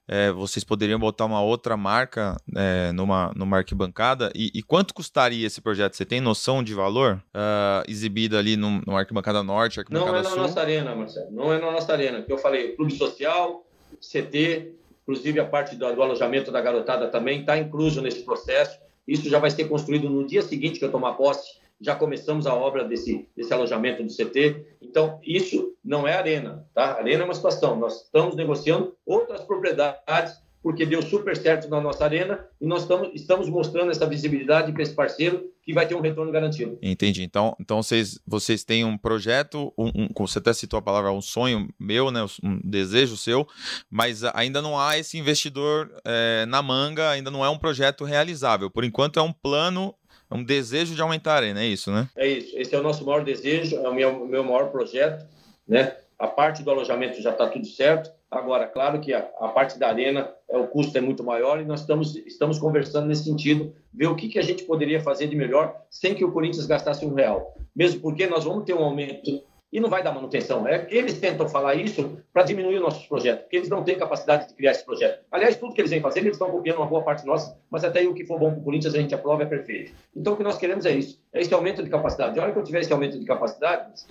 [0.07, 4.31] é, vocês poderiam botar uma outra marca é, numa, numa arquibancada?
[4.35, 5.95] E, e, quanto custaria esse projeto?
[5.95, 7.23] Você tem noção de valor?
[7.33, 10.39] Uh, exibida ali no, no arquibancada norte, arquibancada Não é na sul?
[10.39, 11.31] nossa arena, Marcelo.
[11.31, 12.21] Não é na nossa arena.
[12.21, 14.73] Que eu falei, clube social, CT,
[15.03, 18.79] inclusive a parte do, do alojamento da garotada também está incluso nesse processo.
[19.07, 21.59] Isso já vai ser construído no dia seguinte que eu tomar posse.
[21.79, 24.65] Já começamos a obra desse, desse alojamento do CT.
[24.81, 26.97] Então, isso não é arena, tá?
[26.97, 27.75] Arena é uma situação.
[27.75, 33.09] Nós estamos negociando outras propriedades porque deu super certo na nossa arena e nós estamos,
[33.13, 36.77] estamos mostrando essa visibilidade para esse parceiro que vai ter um retorno garantido.
[36.81, 37.23] Entendi.
[37.23, 41.21] Então, então vocês, vocês têm um projeto, um, um, você até citou a palavra um
[41.21, 43.47] sonho meu, né, um desejo seu,
[43.89, 48.69] mas ainda não há esse investidor é, na manga, ainda não é um projeto realizável.
[48.69, 49.93] Por enquanto é um plano
[50.29, 52.09] é um desejo de aumentar a arena, é isso, né?
[52.15, 52.57] É isso.
[52.57, 55.25] Esse é o nosso maior desejo, é o meu, meu maior projeto,
[55.65, 55.95] né?
[56.19, 58.11] A parte do alojamento já está tudo certo.
[58.29, 61.65] Agora, claro que a, a, parte da arena, é, o custo é muito maior e
[61.65, 65.35] nós estamos, estamos conversando nesse sentido, ver o que, que a gente poderia fazer de
[65.35, 67.55] melhor sem que o Corinthians gastasse um real.
[67.75, 70.67] Mesmo porque nós vamos ter um aumento e não vai dar manutenção.
[70.67, 74.53] É eles tentam falar isso para diminuir nossos projetos, porque eles não têm capacidade de
[74.53, 75.23] criar esse projeto.
[75.31, 78.05] Aliás, tudo que eles vêm fazer, eles estão copiando uma boa parte nossa, mas até
[78.07, 79.93] o que for bom para o Corinthians a gente aprova é perfeito.
[80.15, 82.37] Então o que nós queremos é isso, é esse aumento de capacidade.
[82.39, 84.05] A hora que eu tiver esse aumento de capacidade,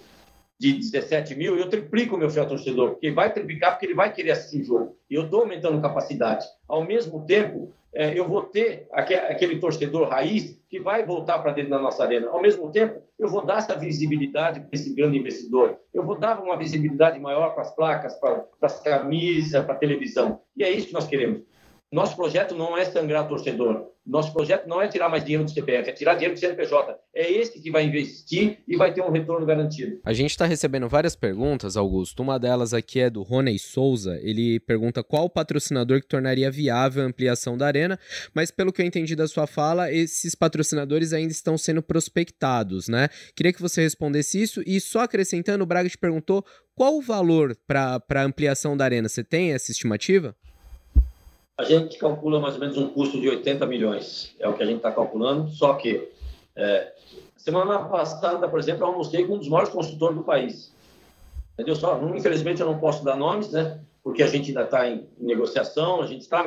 [0.58, 4.12] de 17 mil, eu triplico o meu fiel torcedor, porque vai triplicar porque ele vai
[4.12, 4.96] querer assistir o jogo.
[5.10, 6.46] E eu estou aumentando capacidade.
[6.66, 11.70] Ao mesmo tempo, é, eu vou ter aquele torcedor raiz que vai voltar para dentro
[11.70, 12.28] da nossa arena.
[12.28, 15.78] Ao mesmo tempo, eu vou dar essa visibilidade para esse grande investidor.
[15.94, 20.40] Eu vou dar uma visibilidade maior para as placas, para, as camisas, para a televisão.
[20.54, 21.40] E é isso que nós queremos.
[21.92, 23.86] Nosso projeto não é sangrar torcedor.
[24.04, 26.96] Nosso projeto não é tirar mais dinheiro do CPF, é tirar dinheiro do CNPJ.
[27.12, 30.00] É esse que vai investir e vai ter um retorno garantido.
[30.04, 32.22] A gente está recebendo várias perguntas, Augusto.
[32.22, 34.18] Uma delas aqui é do Rony Souza.
[34.22, 37.98] Ele pergunta qual patrocinador que tornaria viável a ampliação da arena,
[38.32, 43.08] mas pelo que eu entendi da sua fala, esses patrocinadores ainda estão sendo prospectados, né?
[43.34, 46.44] Queria que você respondesse isso e só acrescentando, o Braga te perguntou
[46.76, 49.08] qual o valor para a ampliação da arena.
[49.08, 50.36] Você tem essa estimativa?
[51.58, 54.34] A gente calcula mais ou menos um custo de 80 milhões.
[54.38, 56.08] É o que a gente está calculando, só que
[56.54, 56.92] é,
[57.36, 60.72] semana passada, por exemplo, eu almocei com um dos maiores construtores do país.
[61.54, 61.74] Entendeu?
[61.74, 63.80] Só, infelizmente eu não posso dar nomes, né?
[64.02, 66.44] Porque a gente ainda está em negociação, a gente está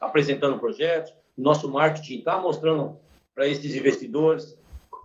[0.00, 2.96] apresentando projetos, nosso marketing está mostrando
[3.34, 4.56] para esses investidores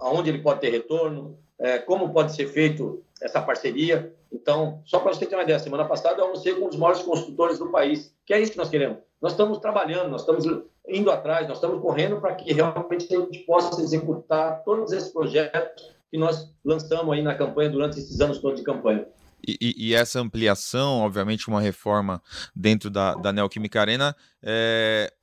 [0.01, 4.13] aonde ele pode ter retorno, é, como pode ser feito essa parceria.
[4.31, 7.01] Então, só para você ter uma ideia, semana passada eu almocei com um dos maiores
[7.01, 9.07] construtores do país, que é isso que nós queremos.
[9.21, 10.45] Nós estamos trabalhando, nós estamos
[10.88, 15.95] indo atrás, nós estamos correndo para que realmente a gente possa executar todos esses projetos
[16.10, 19.06] que nós lançamos aí na campanha durante esses anos todos de campanha.
[19.45, 22.21] E, e, essa ampliação, obviamente, uma reforma
[22.56, 25.13] dentro da, da Neoquímica Arena, é,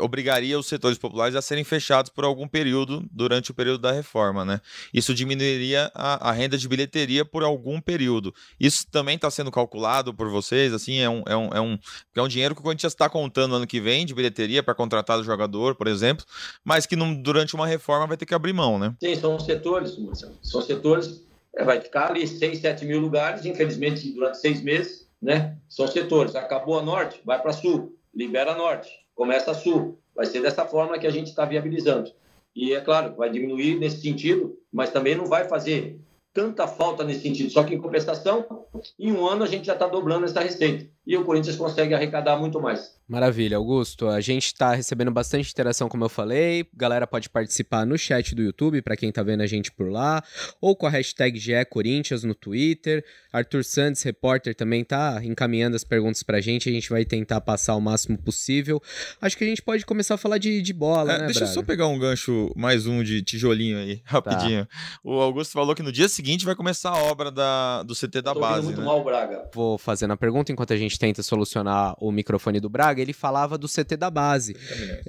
[0.00, 4.44] obrigaria os setores populares a serem fechados por algum período durante o período da reforma,
[4.44, 4.60] né?
[4.92, 8.34] Isso diminuiria a, a renda de bilheteria por algum período.
[8.58, 11.78] Isso também está sendo calculado por vocês, assim, é um, é um, é um,
[12.16, 15.18] é um dinheiro que o Corinthians está contando ano que vem de bilheteria para contratar
[15.18, 16.24] o jogador, por exemplo,
[16.64, 18.94] mas que durante uma reforma vai ter que abrir mão, né?
[19.02, 20.36] Sim, são setores, Marcelo.
[20.42, 21.24] São setores,
[21.56, 25.56] é, vai ficar ali 6, 7 mil lugares, infelizmente, durante seis meses, né?
[25.68, 26.34] São setores.
[26.36, 29.98] Acabou a norte, vai para sul, libera a norte começa a sul.
[30.16, 32.10] Vai ser dessa forma que a gente está viabilizando.
[32.56, 36.00] E é claro, vai diminuir nesse sentido, mas também não vai fazer
[36.32, 37.50] tanta falta nesse sentido.
[37.50, 38.66] Só que, em compensação,
[38.98, 40.90] em um ano a gente já está dobrando essa receita.
[41.10, 42.94] E o Corinthians consegue arrecadar muito mais.
[43.08, 44.06] Maravilha, Augusto.
[44.06, 46.64] A gente está recebendo bastante interação, como eu falei.
[46.72, 50.22] Galera pode participar no chat do YouTube, para quem está vendo a gente por lá,
[50.60, 53.04] ou com a hashtag GE Corinthians no Twitter.
[53.32, 56.68] Arthur Santos, repórter, também está encaminhando as perguntas para a gente.
[56.68, 58.80] A gente vai tentar passar o máximo possível.
[59.20, 61.50] Acho que a gente pode começar a falar de, de bola, é, né, Deixa Braga?
[61.50, 64.12] eu só pegar um gancho, mais um de tijolinho aí, tá.
[64.12, 64.64] rapidinho.
[64.64, 64.72] Tá.
[65.02, 68.32] O Augusto falou que no dia seguinte vai começar a obra da, do CT da
[68.32, 68.62] Tô base.
[68.62, 68.86] muito né?
[68.86, 69.50] mal, Braga.
[69.52, 73.56] Vou fazendo a pergunta enquanto a gente tenta solucionar o microfone do Braga, ele falava
[73.56, 74.54] do CT da base.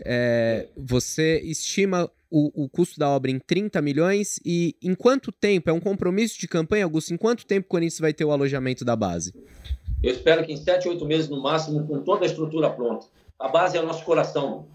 [0.06, 5.69] É, você estima o, o, custo da obra em 30 milhões e em quanto tempo?
[5.69, 7.13] É um compromisso de campanha, Augusto?
[7.13, 9.34] Em quanto tempo o Corinthians vai ter o alojamento da base?
[10.01, 13.06] Eu espero que em 7, 8 meses no máximo, com toda a estrutura pronta.
[13.38, 14.69] A base é o nosso coração.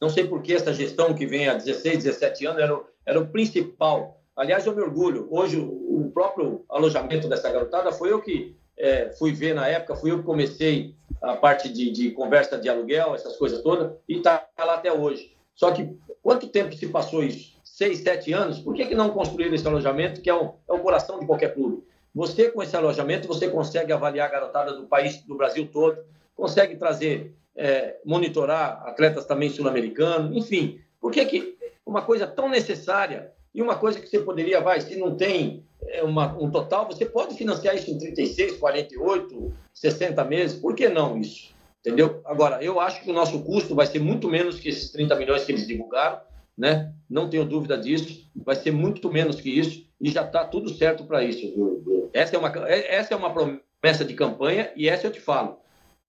[0.00, 3.20] Não sei por que essa gestão que vem há 16, 17 anos era o, era
[3.20, 4.18] o principal.
[4.34, 5.28] Aliás, eu me orgulho.
[5.30, 10.10] Hoje, o próprio alojamento dessa garotada foi eu que é, fui ver na época, fui
[10.10, 14.46] eu que comecei a parte de, de conversa de aluguel, essas coisas todas, e está
[14.58, 15.34] lá até hoje.
[15.54, 17.54] Só que quanto tempo se passou isso?
[17.64, 18.58] Seis, sete anos?
[18.60, 21.54] Por que, que não construíram esse alojamento, que é, um, é o coração de qualquer
[21.54, 21.84] clube?
[22.14, 25.98] Você, com esse alojamento, você consegue avaliar a garotada do país, do Brasil todo,
[26.36, 30.80] consegue trazer, é, monitorar atletas também sul-americanos, enfim.
[31.00, 34.96] Por que, que uma coisa tão necessária e uma coisa que você poderia, vai, se
[34.96, 40.58] não tem é uma, um total, você pode financiar isso em 36, 48, 60 meses,
[40.58, 41.52] por que não isso?
[41.80, 42.22] Entendeu?
[42.24, 45.44] Agora, eu acho que o nosso custo vai ser muito menos que esses 30 milhões
[45.44, 46.18] que eles divulgaram,
[46.56, 46.92] né?
[47.10, 51.04] Não tenho dúvida disso, vai ser muito menos que isso e já está tudo certo
[51.04, 52.10] para isso.
[52.12, 55.58] Essa é, uma, é, essa é uma promessa de campanha e essa eu te falo.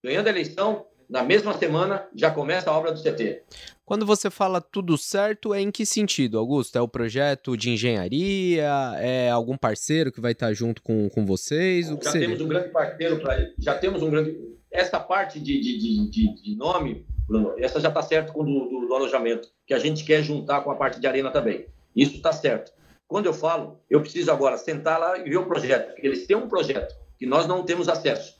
[0.02, 3.42] Ganhando a eleição, na mesma semana já começa a obra do CT.
[3.84, 6.76] Quando você fala tudo certo, é em que sentido, Augusto?
[6.76, 8.68] É o projeto de engenharia?
[8.98, 11.90] É algum parceiro que vai estar junto com, com vocês?
[11.90, 15.58] O que já temos um grande parceiro para já temos um grande essa parte de,
[15.60, 19.48] de, de, de nome, Bruno, essa já está certo com o do, do, do, alojamento,
[19.66, 21.66] que a gente quer juntar com a parte de arena também.
[21.94, 22.72] Isso está certo.
[23.08, 26.36] Quando eu falo, eu preciso agora sentar lá e ver o projeto, porque eles têm
[26.36, 28.35] um projeto que nós não temos acesso.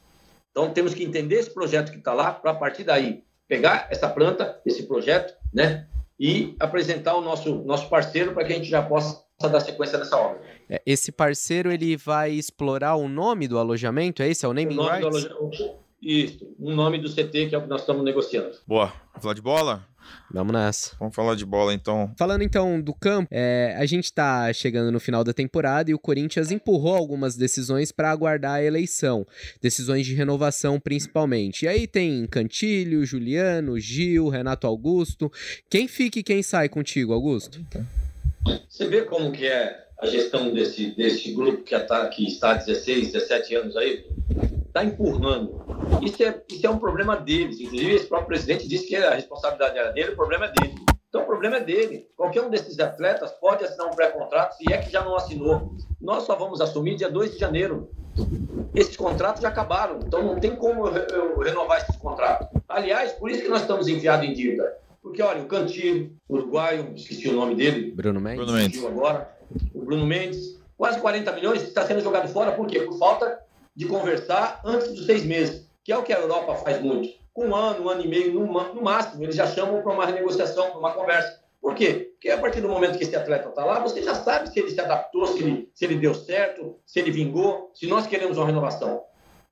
[0.57, 4.09] Então temos que entender esse projeto que está lá para a partir daí pegar essa
[4.09, 5.87] planta, esse projeto, né,
[6.19, 10.17] e apresentar o nosso, nosso parceiro para que a gente já possa dar sequência nessa
[10.17, 10.41] obra.
[10.71, 14.47] É, esse parceiro ele vai explorar o nome do alojamento, é esse?
[14.47, 15.29] É o naming o rights?
[16.01, 18.57] Isso, um nome do CT que é o que nós estamos negociando.
[18.67, 18.87] Boa.
[18.87, 19.87] Vamos falar de bola?
[20.31, 20.97] Vamos nessa.
[20.99, 22.13] Vamos falar de bola então.
[22.17, 25.99] Falando então do campo, é, a gente tá chegando no final da temporada e o
[25.99, 29.27] Corinthians empurrou algumas decisões para aguardar a eleição.
[29.61, 31.65] Decisões de renovação principalmente.
[31.65, 35.31] E aí tem Cantilho, Juliano, Gil, Renato Augusto.
[35.71, 37.65] Quem fica e quem sai contigo, Augusto?
[38.69, 42.55] Você vê como que é a gestão desse, desse grupo que está, que está há
[42.55, 44.07] 16, 17 anos aí?
[44.67, 45.65] Está empurrando.
[46.03, 47.61] Isso é, isso é um problema deles.
[47.61, 50.75] Inclusive, esse próprio presidente disse que a responsabilidade era dele, o problema é dele.
[51.09, 52.09] Então, o problema é dele.
[52.15, 55.75] Qualquer um desses atletas pode assinar um pré-contrato, se é que já não assinou.
[56.01, 57.89] Nós só vamos assumir dia 2 de janeiro.
[58.75, 62.49] Esses contratos já acabaram, então não tem como eu renovar esses contratos.
[62.69, 64.77] Aliás, por isso que nós estamos enfiados em dívida.
[65.03, 67.93] Porque, olha, o Cantilho, uruguaio, esqueci o nome dele.
[67.93, 68.45] Bruno Mendes.
[68.45, 68.85] Bruno Mendes.
[68.85, 69.36] Agora,
[69.75, 72.81] o Bruno Mendes, quase 40 milhões está sendo jogado fora, por quê?
[72.81, 73.41] Por falta
[73.75, 77.09] de conversar antes dos seis meses, que é o que a Europa faz muito.
[77.33, 80.71] Com um ano, um ano e meio, no, máximo, eles já chamam para uma renegociação,
[80.71, 81.41] para uma conversa.
[81.61, 82.11] Por quê?
[82.13, 84.71] Porque a partir do momento que esse atleta está lá, você já sabe se ele
[84.71, 88.47] se adaptou, se ele, se ele deu certo, se ele vingou, se nós queremos uma
[88.47, 89.03] renovação.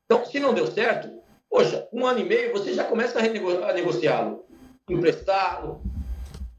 [0.05, 1.11] Então, se não deu certo,
[1.51, 4.45] poxa, um ano e meio você já começa a, renego a negociá-lo,
[4.89, 5.83] emprestá-lo,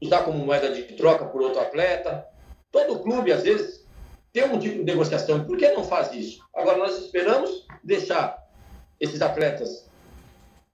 [0.00, 2.26] usar como moeda de troca por outro atleta.
[2.76, 3.86] Todo clube, às vezes,
[4.34, 5.42] tem um tipo de negociação.
[5.44, 6.44] Por que não faz isso?
[6.54, 8.36] Agora, nós esperamos deixar
[9.00, 9.88] esses atletas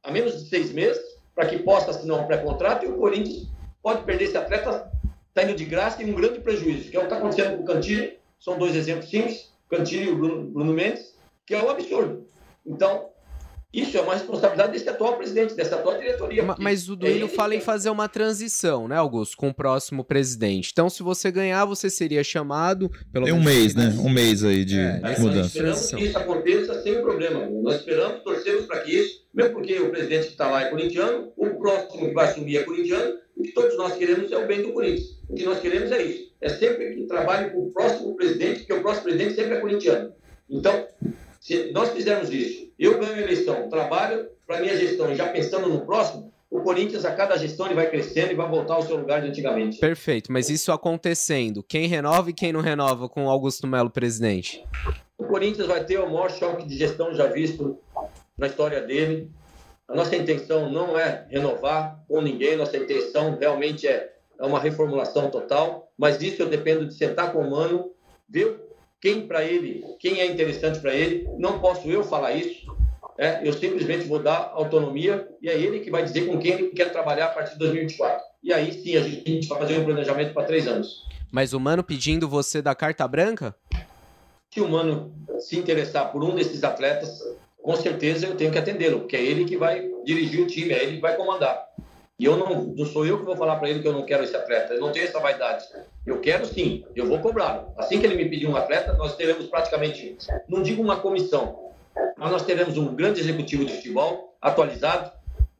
[0.02, 1.00] a menos de seis meses
[1.32, 3.46] para que possa assinar um pré-contrato e o Corinthians
[3.80, 4.90] pode perder esse atleta
[5.32, 7.66] saindo de graça e um grande prejuízo, que é o que está acontecendo com o
[7.66, 8.12] Cantilho.
[8.40, 11.14] São dois exemplos simples, Cantilho e o Bruno, Bruno Mendes,
[11.46, 12.26] que é um absurdo.
[12.66, 13.10] Então,
[13.72, 16.44] isso é uma responsabilidade desse atual presidente, dessa atual diretoria.
[16.58, 20.70] Mas o Duílio é fala em fazer uma transição, né, Augusto, com o próximo presidente.
[20.72, 23.94] Então, se você ganhar, você seria chamado pelo Tem um mês, né?
[23.98, 25.22] Um mês aí de é, mudança.
[25.22, 27.48] Nós esperamos que isso aconteça sem problema.
[27.62, 31.32] Nós esperamos, torcemos para que isso, mesmo porque o presidente que está lá é corintiano,
[31.36, 34.62] o próximo que vai assumir é corintiano, o que todos nós queremos é o bem
[34.62, 35.18] do Corinthians.
[35.28, 36.30] O que nós queremos é isso.
[36.42, 40.12] É sempre que trabalhe com o próximo presidente, porque o próximo presidente sempre é corintiano.
[40.50, 40.86] Então,
[41.42, 45.68] se nós fizermos isso, eu ganho a eleição, trabalho para minha gestão e já pensando
[45.68, 48.96] no próximo, o Corinthians, a cada gestão, ele vai crescendo e vai voltar ao seu
[48.96, 49.78] lugar de antigamente.
[49.78, 54.64] Perfeito, mas isso acontecendo, quem renova e quem não renova com Augusto Melo presidente?
[55.18, 57.76] O Corinthians vai ter o maior choque de gestão já visto
[58.38, 59.28] na história dele.
[59.88, 65.28] A nossa intenção não é renovar com ninguém, nossa intenção realmente é, é uma reformulação
[65.28, 67.90] total, mas disso eu dependo de sentar com o Mano,
[68.28, 68.60] ver
[69.02, 71.28] quem para ele, quem é interessante para ele.
[71.36, 72.72] Não posso eu falar isso.
[73.18, 76.68] É, eu simplesmente vou dar autonomia e é ele que vai dizer com quem ele
[76.68, 78.24] quer trabalhar a partir de 2024.
[78.44, 81.04] E aí sim a gente vai fazer um planejamento para três anos.
[81.32, 83.54] Mas o Mano pedindo você da carta branca?
[84.52, 87.20] Se o Mano se interessar por um desses atletas,
[87.60, 90.82] com certeza eu tenho que atendê-lo, porque é ele que vai dirigir o time, é
[90.84, 91.60] ele que vai comandar.
[92.22, 94.22] E eu não, não sou eu que vou falar para ele que eu não quero
[94.22, 94.74] esse atleta.
[94.74, 95.64] Eu não tenho essa vaidade.
[96.06, 97.72] Eu quero sim, eu vou cobrá-lo.
[97.76, 100.16] Assim que ele me pedir um atleta, nós teremos praticamente,
[100.48, 101.72] não digo uma comissão,
[102.16, 105.10] mas nós teremos um grande executivo de futebol atualizado,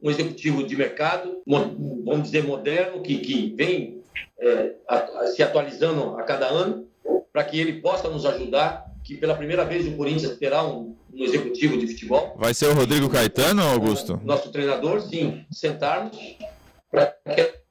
[0.01, 4.01] um executivo de mercado, vamos dizer, moderno, que, que vem
[4.39, 6.87] é, a, se atualizando a cada ano,
[7.33, 11.23] para que ele possa nos ajudar, que pela primeira vez o Corinthians terá um, um
[11.25, 12.33] executivo de futebol.
[12.37, 14.17] Vai ser o Rodrigo Caetano, Augusto?
[14.23, 16.17] Nosso treinador, sim, sentarmos
[16.93, 17.07] para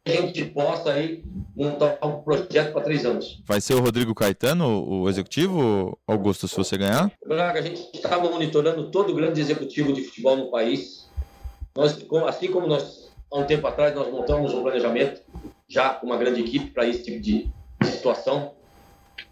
[0.05, 1.23] que a gente possa aí
[1.55, 3.41] montar um projeto para três anos.
[3.47, 7.13] Vai ser o Rodrigo Caetano, o executivo, Augusto, se você ganhar?
[7.25, 11.09] Braga, a gente estava monitorando todo o grande executivo de futebol no país.
[11.77, 15.23] Nós, assim como nós, há um tempo atrás, nós montamos um planejamento
[15.69, 17.49] já com uma grande equipe para esse tipo de
[17.85, 18.55] situação.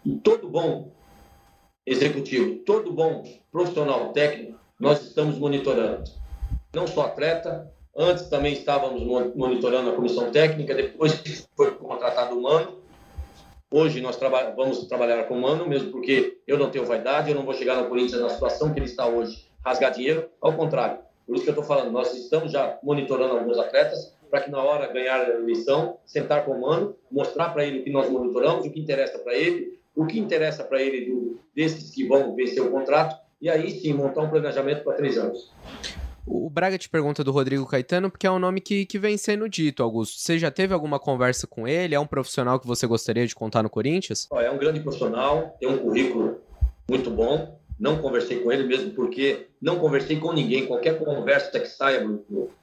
[0.05, 0.89] E todo bom
[1.85, 6.09] executivo, todo bom profissional técnico, nós estamos monitorando.
[6.73, 9.03] Não só atleta, Antes também estávamos
[9.35, 11.21] monitorando a comissão técnica, depois
[11.55, 12.79] foi contratado o Mano.
[13.69, 17.35] Hoje nós traba vamos trabalhar com o Mano, mesmo porque eu não tenho vaidade, eu
[17.35, 20.29] não vou chegar no Corinthians na situação que ele está hoje, rasgar dinheiro.
[20.41, 24.41] Ao contrário, por isso que eu estou falando, nós estamos já monitorando alguns atletas para
[24.41, 27.91] que na hora ganhar a eleição, sentar com o Mano, mostrar para ele o que
[27.91, 32.07] nós monitoramos, o que interessa para ele, o que interessa para ele do, desses que
[32.07, 35.51] vão vencer o contrato, e aí sim montar um planejamento para três anos.
[36.25, 39.49] O Braga te pergunta do Rodrigo Caetano, porque é um nome que, que vem sendo
[39.49, 40.19] dito, Augusto.
[40.19, 41.95] Você já teve alguma conversa com ele?
[41.95, 44.27] É um profissional que você gostaria de contar no Corinthians?
[44.31, 46.39] É um grande profissional, tem um currículo
[46.87, 47.59] muito bom.
[47.79, 50.67] Não conversei com ele mesmo porque não conversei com ninguém.
[50.67, 52.07] Qualquer conversa que saia,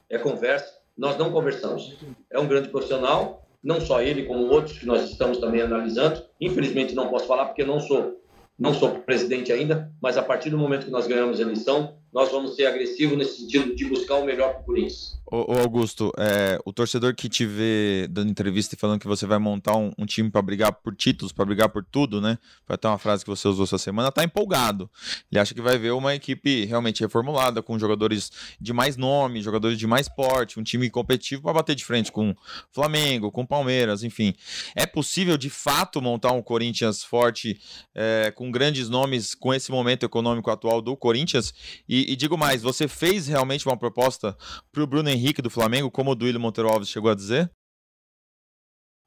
[0.09, 0.79] é conversa.
[0.97, 1.97] Nós não conversamos.
[2.31, 6.23] É um grande profissional, não só ele, como outros que nós estamos também analisando.
[6.39, 8.17] Infelizmente não posso falar porque não sou
[8.59, 12.31] não sou presidente ainda, mas a partir do momento que nós ganhamos a eleição, nós
[12.31, 15.19] vamos ser agressivos nesse sentido de buscar o melhor para o Corinthians.
[15.31, 19.37] Ô, Augusto, é, o torcedor que te vê dando entrevista e falando que você vai
[19.37, 22.39] montar um, um time para brigar por títulos, para brigar por tudo, né?
[22.65, 24.89] Foi até uma frase que você usou essa semana, tá empolgado.
[25.31, 29.77] Ele acha que vai ver uma equipe realmente reformulada, com jogadores de mais nome, jogadores
[29.77, 32.33] de mais porte, um time competitivo para bater de frente com
[32.71, 34.33] Flamengo, com Palmeiras, enfim.
[34.75, 37.59] É possível de fato montar um Corinthians forte,
[37.93, 41.53] é, com grandes nomes, com esse momento econômico atual do Corinthians?
[41.87, 44.37] E, e digo mais, você fez realmente uma proposta
[44.71, 45.41] para o Bruno Henrique?
[45.41, 47.49] Do Flamengo, como o Duílio Monteiro Alves chegou a dizer?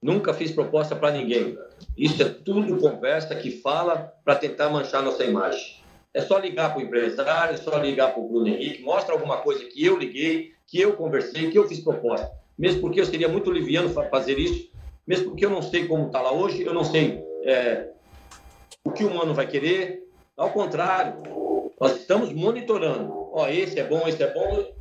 [0.03, 1.57] Nunca fiz proposta para ninguém.
[1.97, 5.81] Isso é tudo conversa que fala para tentar manchar nossa imagem.
[6.13, 9.39] É só ligar para o empresário, é só ligar para o Bruno Henrique, mostra alguma
[9.39, 12.31] coisa que eu liguei, que eu conversei, que eu fiz proposta.
[12.59, 14.71] Mesmo porque eu seria muito liviano fazer isso,
[15.07, 17.89] mesmo porque eu não sei como está lá hoje, eu não sei é,
[18.85, 20.03] o que o mano vai querer.
[20.37, 21.15] Ao contrário,
[21.83, 23.13] nós estamos monitorando.
[23.33, 24.73] Ó, esse é bom, esse é bom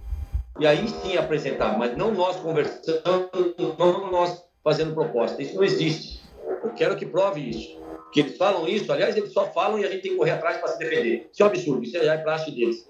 [0.60, 5.42] e aí sim apresentar, mas não nós conversando, não nós fazendo proposta.
[5.42, 6.22] Isso não existe.
[6.64, 7.82] Eu quero que prove isso.
[8.14, 10.58] Que eles falam isso, aliás, eles só falam e a gente tem que correr atrás
[10.58, 11.28] para se defender.
[11.34, 12.88] Isso é um absurdo, isso já é praxe deles.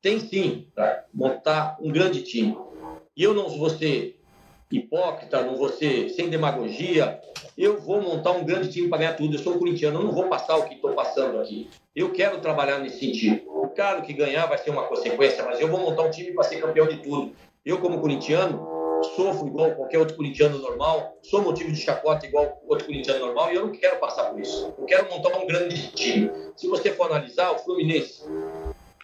[0.00, 2.56] Tem sim para montar um grande time.
[3.16, 4.19] E eu não vou ser
[4.70, 7.20] hipócrita, não vou ser sem demagogia.
[7.56, 9.34] Eu vou montar um grande time para ganhar tudo.
[9.34, 11.68] Eu sou corintiano, eu não vou passar o que estou passando aqui.
[11.94, 13.42] Eu quero trabalhar nesse sentido.
[13.74, 16.60] Claro que ganhar vai ser uma consequência, mas eu vou montar um time para ser
[16.60, 17.32] campeão de tudo.
[17.64, 18.80] Eu, como corintiano,
[19.16, 23.56] sofro igual qualquer outro corintiano normal, sou motivo de chacota igual outro corintiano normal e
[23.56, 24.74] eu não quero passar por isso.
[24.78, 26.30] Eu quero montar um grande time.
[26.56, 28.24] Se você for analisar, o Fluminense,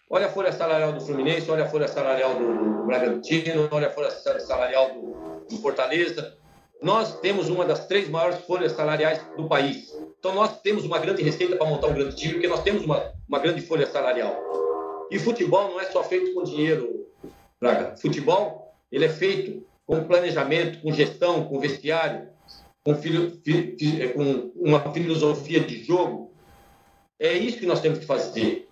[0.08, 4.10] olha a folha salarial do Fluminense, olha a folha salarial do, Bragantino, olha a folha
[4.10, 6.36] salarial do, do Fortaleza.
[6.80, 9.92] Nós temos uma das três maiores folhas salariais do país.
[10.18, 13.12] Então nós temos uma grande receita para montar um grande time, porque nós temos uma,
[13.28, 14.36] uma grande folha salarial.
[15.10, 17.06] E futebol não é só feito com dinheiro,
[17.60, 17.96] Braga.
[17.96, 22.28] Futebol, ele é feito com planejamento, com gestão, com vestiário,
[22.84, 26.32] com, fi, fi, com uma filosofia de jogo.
[27.18, 28.65] É isso que nós temos que fazer.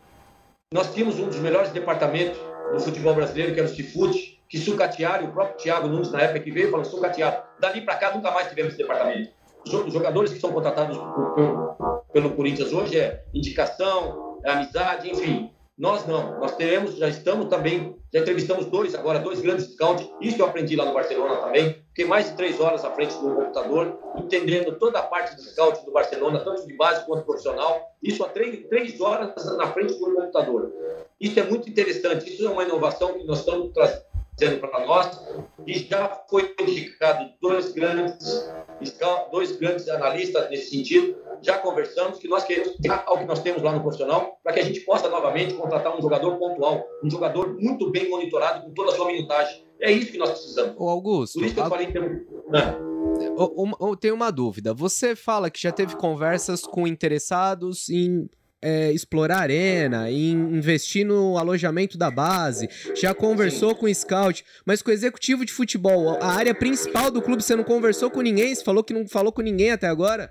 [0.73, 2.39] Nós tínhamos um dos melhores departamentos
[2.73, 6.41] do futebol brasileiro, que era o Cifute, que sucatearam, o próprio Thiago Nunes, na época
[6.41, 7.43] que veio, falou sucatearam.
[7.61, 9.31] Dali para cá, nunca mais tivemos esse departamento.
[9.65, 10.99] Os jogadores que são contratados
[12.13, 15.51] pelo Corinthians hoje é indicação, é amizade, enfim.
[15.77, 20.41] Nós não, nós teremos, já estamos também, já entrevistamos dois agora, dois grandes scouts, isso
[20.41, 23.99] eu aprendi lá no Barcelona também, fiquei mais de três horas à frente do computador,
[24.17, 28.29] entendendo toda a parte de scout do Barcelona, tanto de base quanto profissional, isso há
[28.29, 30.73] três, três horas na frente do computador.
[31.21, 35.21] Isso é muito interessante, isso é uma inovação que nós estamos trazendo sendo para nós,
[35.67, 38.51] e já foi indicado dois grandes,
[39.31, 42.75] dois grandes analistas nesse sentido, já conversamos que nós queremos
[43.07, 46.03] ao que nós temos lá no profissional, para que a gente possa novamente contratar um
[46.03, 49.65] jogador pontual, um jogador muito bem monitorado com toda a sua minutagem.
[49.81, 50.75] É isso que nós precisamos.
[50.79, 51.39] O Augusto.
[51.39, 52.23] Por isso que eu falei em termos...
[53.81, 54.75] Eu tenho uma dúvida.
[54.75, 58.29] Você fala que já teve conversas com interessados em
[58.65, 64.81] é, explorar arena, em investir no alojamento da base, já conversou com o scout, mas
[64.81, 68.55] com o executivo de futebol, a área principal do clube, você não conversou com ninguém?
[68.55, 70.31] Você falou que não falou com ninguém até agora?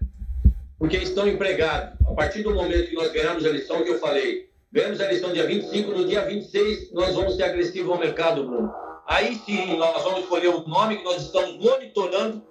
[0.80, 1.94] Porque estão empregados.
[2.08, 5.32] A partir do momento que nós ganhamos a eleição, que eu falei, ganhamos a eleição
[5.32, 8.74] dia 25, no dia 26 nós vamos ser agressivos ao mercado, Bruno.
[9.08, 12.42] Aí sim, nós vamos escolher o nome que nós estamos monitorando,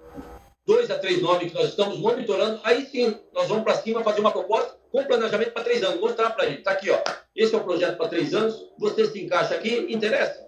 [0.65, 4.21] dois a três nomes que nós estamos monitorando, aí sim, nós vamos para cima fazer
[4.21, 5.99] uma proposta com planejamento para três anos.
[5.99, 6.59] Mostrar para a gente.
[6.59, 7.01] Está aqui, ó.
[7.35, 8.69] Esse é o projeto para três anos.
[8.77, 10.45] Você se encaixa aqui, interessa.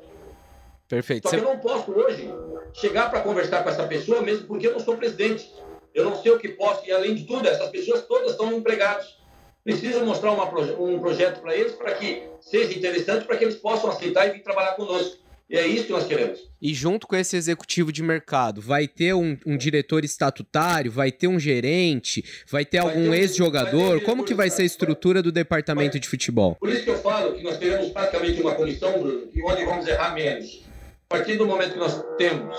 [0.87, 1.27] Perfeito.
[1.27, 2.31] Só que eu não posso hoje
[2.71, 5.51] chegar para conversar com essa pessoa, mesmo porque eu não sou presidente.
[5.95, 6.87] Eu não sei o que posso.
[6.87, 9.17] E além de tudo, essas pessoas todas estão empregados.
[9.63, 10.45] Precisa mostrar uma,
[10.79, 14.43] um projeto para eles para que seja interessante, para que eles possam aceitar e vir
[14.43, 15.17] trabalhar conosco.
[15.47, 16.39] E é isso que nós queremos.
[16.59, 21.27] E junto com esse executivo de mercado, vai ter um, um diretor estatutário, vai ter
[21.27, 24.01] um gerente, vai ter vai algum ex-jogador?
[24.01, 25.99] Como que vai ser a estrutura do departamento vai.
[25.99, 26.55] de futebol?
[26.55, 30.15] Por isso que eu falo que nós teremos praticamente uma comissão, Bruno, onde vamos errar
[30.15, 30.63] menos.
[31.07, 32.57] A partir do momento que nós temos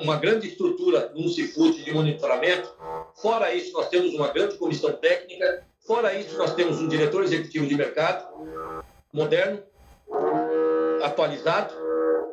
[0.00, 2.74] uma grande estrutura no Cifute de monitoramento,
[3.22, 7.66] fora isso nós temos uma grande comissão técnica, fora isso nós temos um diretor executivo
[7.66, 8.26] de mercado
[9.12, 9.62] moderno,
[11.04, 11.83] atualizado,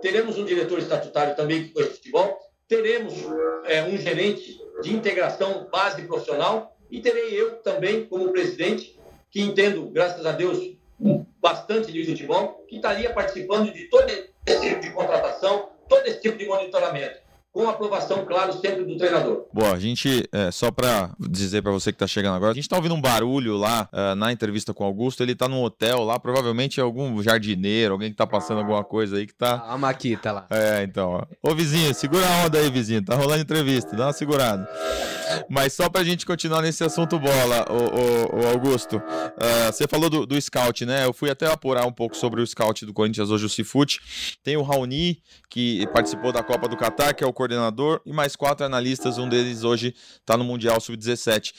[0.02, 3.14] teremos um diretor estatutário também que conhece futebol, teremos
[3.66, 9.00] é, um gerente de integração base profissional e terei eu também como presidente,
[9.30, 10.76] que entendo, graças a Deus,
[11.40, 16.38] bastante de futebol, que estaria participando de todo esse tipo de contratação, todo esse tipo
[16.38, 17.20] de monitoramento.
[17.52, 19.46] Com aprovação, claro, sempre do treinador.
[19.54, 22.64] Boa, a gente, é, só para dizer para você que está chegando agora, a gente
[22.64, 26.04] está ouvindo um barulho lá uh, na entrevista com o Augusto, ele está num hotel
[26.04, 29.78] lá, provavelmente é algum jardineiro, alguém que está passando alguma coisa aí que está A
[29.78, 30.48] Maquita lá.
[30.50, 31.50] É, então, ó.
[31.52, 34.70] Ô vizinho, segura a onda aí, vizinho, tá rolando entrevista, dá uma segurada.
[35.50, 40.10] Mas só pra gente continuar nesse assunto bola, o, o, o Augusto, uh, você falou
[40.10, 41.06] do, do, scout, né?
[41.06, 44.38] Eu fui até apurar um pouco sobre o scout do Corinthians hoje, o Cifute.
[44.44, 48.36] Tem o Raoni, que participou da Copa do Catar, que é o coordenador, e mais
[48.36, 51.54] quatro analistas, um deles hoje está no Mundial Sub-17.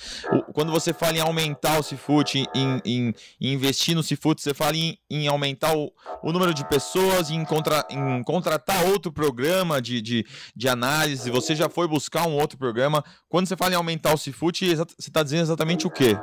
[0.52, 4.76] Quando você fala em aumentar o Cifute, em, em, em, investir no Cifute, você fala
[4.76, 10.00] em, em aumentar o, o, número de pessoas, em, contra, em contratar outro programa de,
[10.00, 10.24] de,
[10.54, 11.28] de análise.
[11.30, 13.02] Você já foi buscar um outro programa.
[13.28, 16.16] Quando você fala em aumentar o Cifute, você está dizendo exatamente o quê?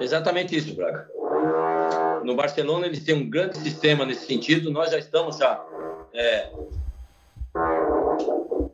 [0.00, 1.08] Exatamente isso, Braga.
[2.24, 4.70] No Barcelona eles têm um grande sistema nesse sentido.
[4.70, 5.60] Nós já estamos já
[6.14, 6.52] é,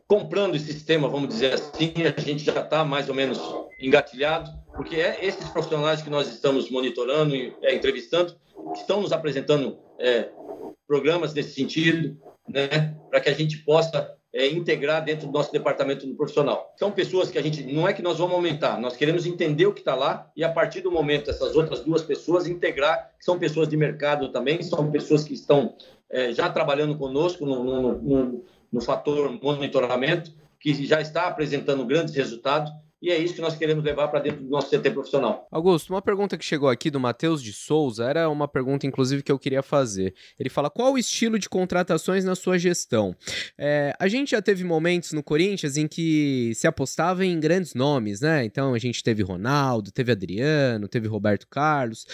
[0.09, 1.93] comprando esse sistema, vamos dizer assim.
[2.17, 3.39] A gente já está mais ou menos
[3.79, 8.35] engatilhado, porque é esses profissionais que nós estamos monitorando e é, entrevistando
[8.73, 10.29] estão nos apresentando é,
[10.87, 16.07] programas nesse sentido, né, para que a gente possa é, integrar dentro do nosso departamento
[16.07, 16.73] do profissional.
[16.75, 19.73] São pessoas que a gente não é que nós vamos aumentar, nós queremos entender o
[19.73, 23.67] que está lá e a partir do momento essas outras duas pessoas integrar, são pessoas
[23.67, 25.75] de mercado também, são pessoas que estão
[26.09, 32.13] é, já trabalhando conosco no, no, no, no fator monitoramento, que já está apresentando grandes
[32.15, 32.71] resultados
[33.01, 35.47] e é isso que nós queremos levar para dentro do nosso CT profissional.
[35.49, 39.31] Augusto, uma pergunta que chegou aqui do Matheus de Souza era uma pergunta, inclusive, que
[39.31, 40.13] eu queria fazer.
[40.37, 43.15] Ele fala: qual o estilo de contratações na sua gestão?
[43.57, 48.19] É, a gente já teve momentos no Corinthians em que se apostava em grandes nomes,
[48.19, 48.43] né?
[48.43, 52.05] Então a gente teve Ronaldo, teve Adriano, teve Roberto Carlos.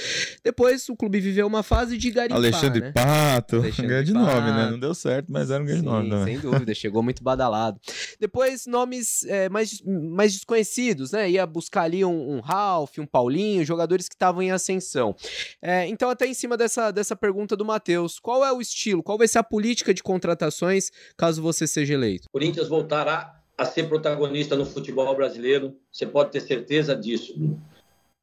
[0.43, 2.91] Depois o clube viveu uma fase de garimpar, Alexandre né?
[2.91, 4.25] Pato, Alexandre um grande Pato.
[4.25, 4.69] nome, né?
[4.69, 6.39] Não deu certo, mas era um grande Sim, nome também.
[6.39, 7.79] Sem dúvida, chegou muito badalado.
[8.19, 11.29] Depois nomes é, mais, mais desconhecidos conhecidos, né?
[11.29, 15.15] Ia buscar ali um, um Ralph, um Paulinho, jogadores que estavam em ascensão.
[15.61, 19.17] É, então, até em cima dessa, dessa pergunta do Matheus, qual é o estilo, qual
[19.17, 22.27] vai ser a política de contratações caso você seja eleito?
[22.31, 27.33] Corinthians voltará a ser protagonista no futebol brasileiro, você pode ter certeza disso.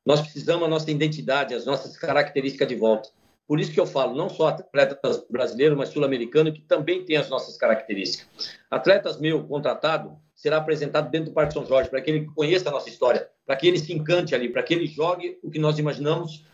[0.04, 3.08] Nós precisamos a nossa identidade, as nossas características de volta.
[3.46, 7.28] Por isso que eu falo, não só atletas brasileiros, mas sul-americanos, que também têm as
[7.28, 8.56] nossas características.
[8.70, 12.72] Atletas meu contratado, será apresentado dentro do Parque São Jorge, para que ele conheça a
[12.72, 15.78] nossa história, para que ele se encante ali, para que ele jogue o que nós
[15.78, 16.44] imaginamos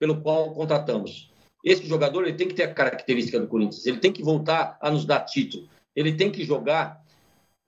[0.00, 1.32] pelo qual contratamos.
[1.64, 4.90] Esse jogador ele tem que ter a característica do Corinthians, ele tem que voltar a
[4.90, 7.04] nos dar título, ele tem que jogar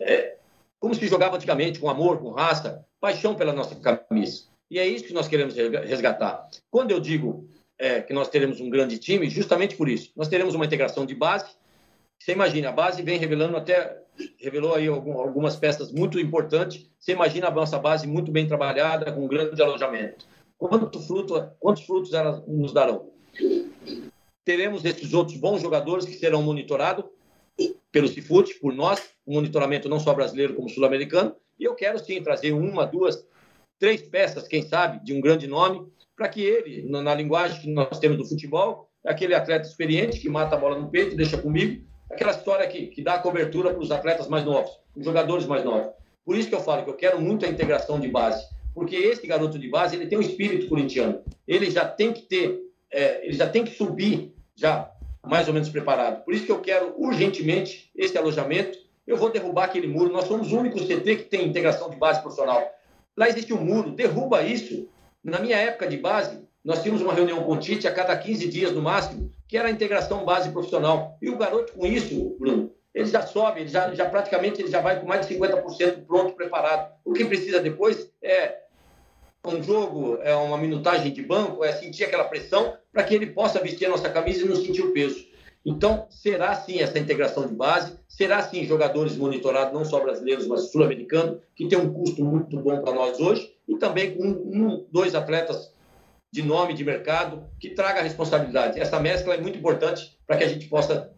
[0.01, 0.37] é,
[0.81, 4.47] como se jogava antigamente, com amor, com raça, paixão pela nossa camisa.
[4.69, 6.49] E é isso que nós queremos resgatar.
[6.69, 10.11] Quando eu digo é, que nós teremos um grande time, justamente por isso.
[10.17, 11.55] Nós teremos uma integração de base.
[12.19, 14.03] Você imagina, a base vem revelando até
[14.39, 16.89] revelou aí algumas peças muito importantes.
[16.99, 20.27] Você imagina a nossa base muito bem trabalhada, com um grande alojamento.
[20.59, 23.11] Quanto fruto, quantos frutos elas nos darão?
[24.45, 27.05] Teremos esses outros bons jogadores que serão monitorados
[27.91, 31.35] pelo Cifute, por nós, um monitoramento não só brasileiro como sul-americano.
[31.59, 33.27] E eu quero sim trazer uma, duas,
[33.79, 37.99] três peças, quem sabe, de um grande nome, para que ele, na linguagem que nós
[37.99, 42.33] temos do futebol, aquele atleta experiente que mata a bola no peito, deixa comigo, aquela
[42.33, 45.91] história que, que dá cobertura para os atletas mais novos, os jogadores mais novos.
[46.25, 48.45] Por isso que eu falo que eu quero muito a integração de base,
[48.75, 51.23] porque esse garoto de base ele tem um espírito corintiano.
[51.47, 54.91] Ele já tem que ter, é, ele já tem que subir já
[55.27, 56.25] mais ou menos preparado.
[56.25, 58.79] Por isso que eu quero urgentemente esse alojamento.
[59.07, 60.13] Eu vou derrubar aquele muro.
[60.13, 62.63] Nós somos o único CT que tem integração de base profissional.
[63.17, 64.89] Lá existe um muro, derruba isso.
[65.23, 68.49] Na minha época de base, nós tínhamos uma reunião com o Tite a cada 15
[68.49, 71.17] dias no máximo, que era a integração base profissional.
[71.23, 74.81] E o garoto, com isso, Bruno, ele já sobe, ele já, já praticamente ele já
[74.81, 76.93] vai com mais de 50% pronto, preparado.
[77.05, 78.63] O que precisa depois é
[79.45, 83.61] um jogo, é uma minutagem de banco, é sentir aquela pressão para que ele possa
[83.61, 85.25] vestir a nossa camisa e não sentir o peso.
[85.65, 90.73] Então, será sim essa integração de base, será sim jogadores monitorados, não só brasileiros, mas
[90.73, 95.15] sul-americanos, que tem um custo muito bom para nós hoje, e também com um, dois
[95.15, 95.76] atletas
[96.37, 98.79] de nome de mercado que traga responsabilidade.
[98.79, 101.11] Essa mescla é muito importante para que a gente possa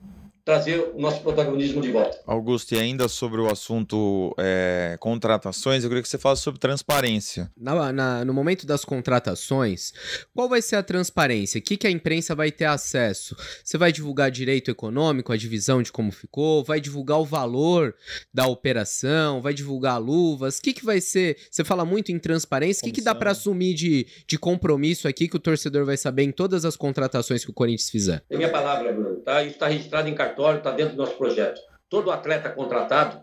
[0.48, 2.18] trazer o nosso protagonismo de volta.
[2.26, 7.52] Augusto, e ainda sobre o assunto é, contratações, eu queria que você falasse sobre transparência.
[7.54, 9.92] Na, na, no momento das contratações,
[10.34, 11.58] qual vai ser a transparência?
[11.58, 13.36] O que, que a imprensa vai ter acesso?
[13.62, 16.64] Você vai divulgar direito econômico, a divisão de como ficou?
[16.64, 17.94] Vai divulgar o valor
[18.32, 19.42] da operação?
[19.42, 20.56] Vai divulgar luvas?
[20.56, 21.36] O que, que vai ser?
[21.50, 22.80] Você fala muito em transparência.
[22.80, 26.22] O que, que dá para assumir de, de compromisso aqui que o torcedor vai saber
[26.22, 28.22] em todas as contratações que o Corinthians fizer?
[28.30, 29.16] É minha palavra, Bruno.
[29.16, 29.42] Tá?
[29.42, 31.60] Isso está registrado em cartão está dentro do nosso projeto.
[31.88, 33.20] Todo atleta contratado,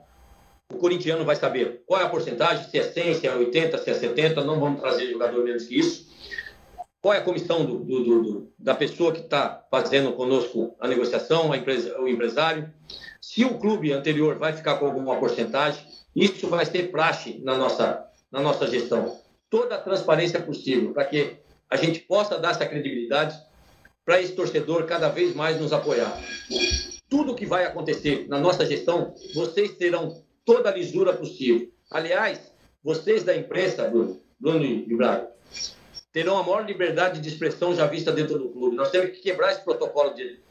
[0.72, 3.90] o corintiano vai saber qual é a porcentagem, se é 100, se é 80, se
[3.90, 6.08] é 70, não vamos trazer jogador menos que isso.
[7.02, 11.54] Qual é a comissão do, do, do, da pessoa que está fazendo conosco a negociação,
[11.54, 12.74] a empresa, o empresário?
[13.22, 15.86] Se o clube anterior vai ficar com alguma porcentagem,
[16.16, 19.20] isso vai ser praxe na nossa, na nossa gestão.
[19.50, 21.38] Toda a transparência possível para que
[21.70, 23.38] a gente possa dar essa credibilidade
[24.04, 26.12] para esse torcedor cada vez mais nos apoiar.
[27.16, 31.72] Tudo que vai acontecer na nossa gestão, vocês terão toda a lisura possível.
[31.90, 32.52] Aliás,
[32.84, 35.32] vocês da imprensa, Bruno, Bruno e Braga,
[36.12, 38.76] terão a maior liberdade de expressão já vista dentro do clube.
[38.76, 40.42] Nós temos que quebrar esse protocolo de,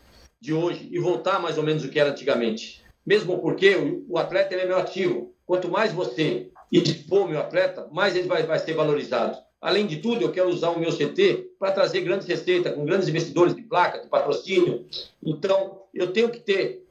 [0.40, 2.82] de hoje e voltar mais ou menos o que era antigamente.
[3.04, 5.34] Mesmo porque o, o atleta é meu ativo.
[5.44, 9.36] Quanto mais você expor meu atleta, mais ele vai, vai ser valorizado.
[9.60, 13.06] Além de tudo, eu quero usar o meu CT para trazer grandes receitas, com grandes
[13.06, 14.86] investidores de placa, de patrocínio.
[15.22, 16.84] Então, eu tenho que ter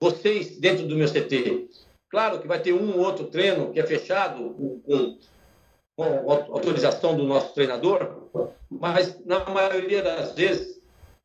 [0.00, 1.68] vocês dentro do meu CT.
[2.08, 4.50] Claro que vai ter um ou outro treino que é fechado
[4.84, 5.18] com,
[5.96, 8.28] com autorização do nosso treinador,
[8.68, 10.80] mas na maioria das vezes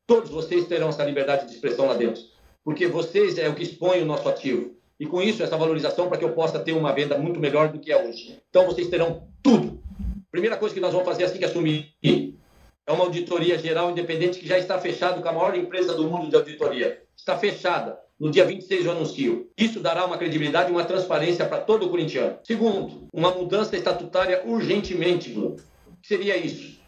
[0.06, 2.22] todos vocês terão essa liberdade de expressão lá dentro,
[2.62, 4.76] porque vocês é o que expõe o nosso ativo.
[4.98, 7.78] E com isso, essa valorização para que eu possa ter uma venda muito melhor do
[7.78, 8.40] que é hoje.
[8.48, 9.82] Então, vocês terão tudo.
[10.30, 14.46] Primeira coisa que nós vamos fazer assim que assumir é uma auditoria geral independente que
[14.46, 17.02] já está fechado com a maior empresa do mundo de auditoria.
[17.16, 17.98] Está fechada.
[18.20, 19.50] No dia 26 eu anuncio.
[19.58, 22.38] Isso dará uma credibilidade e uma transparência para todo o corintiano.
[22.44, 25.56] Segundo, uma mudança estatutária urgentemente, Bruno.
[25.86, 26.78] O que seria isso?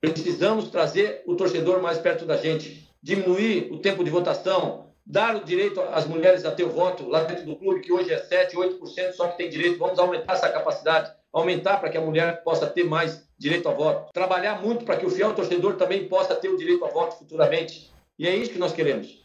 [0.00, 5.44] Precisamos trazer o torcedor mais perto da gente, diminuir o tempo de votação, dar o
[5.44, 8.56] direito às mulheres a ter o voto lá dentro do clube, que hoje é 7,
[8.56, 9.78] 8%, só que tem direito.
[9.78, 14.12] Vamos aumentar essa capacidade, aumentar para que a mulher possa ter mais direito ao voto.
[14.12, 17.92] Trabalhar muito para que o fiel torcedor também possa ter o direito ao voto futuramente.
[18.18, 19.23] E é isso que nós queremos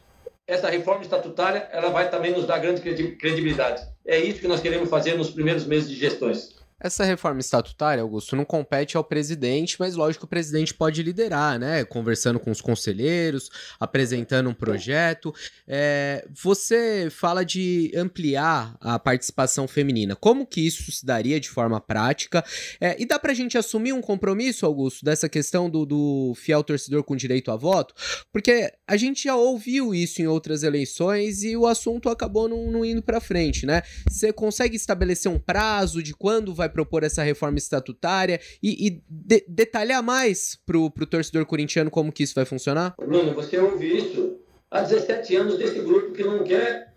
[0.50, 3.84] essa reforma estatutária ela vai também nos dar grande credibilidade.
[4.06, 6.59] É isso que nós queremos fazer nos primeiros meses de gestões.
[6.80, 11.84] Essa reforma estatutária, Augusto, não compete ao presidente, mas lógico o presidente pode liderar, né?
[11.84, 15.34] Conversando com os conselheiros, apresentando um projeto.
[15.68, 20.16] É, você fala de ampliar a participação feminina.
[20.16, 22.44] Como que isso se daria de forma prática?
[22.80, 27.04] É, e dá pra gente assumir um compromisso, Augusto, dessa questão do, do fiel torcedor
[27.04, 27.94] com direito a voto?
[28.32, 32.86] Porque a gente já ouviu isso em outras eleições e o assunto acabou não, não
[32.86, 33.82] indo pra frente, né?
[34.10, 39.03] Você consegue estabelecer um prazo de quando vai vai propor essa reforma estatutária e, e
[39.09, 42.93] de, detalhar mais pro, pro torcedor corintiano como que isso vai funcionar?
[42.97, 44.39] Bruno, você ouve isso
[44.70, 46.93] há 17 anos desse grupo que não quer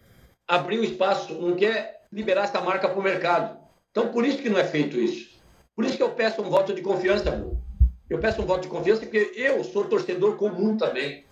[0.47, 3.59] abrir o espaço, não quer liberar essa marca para o mercado.
[3.91, 5.33] Então, por isso que não é feito isso.
[5.75, 7.63] Por isso que eu peço um voto de confiança, Bruno.
[8.09, 11.25] Eu peço um voto de confiança porque eu sou torcedor comum também.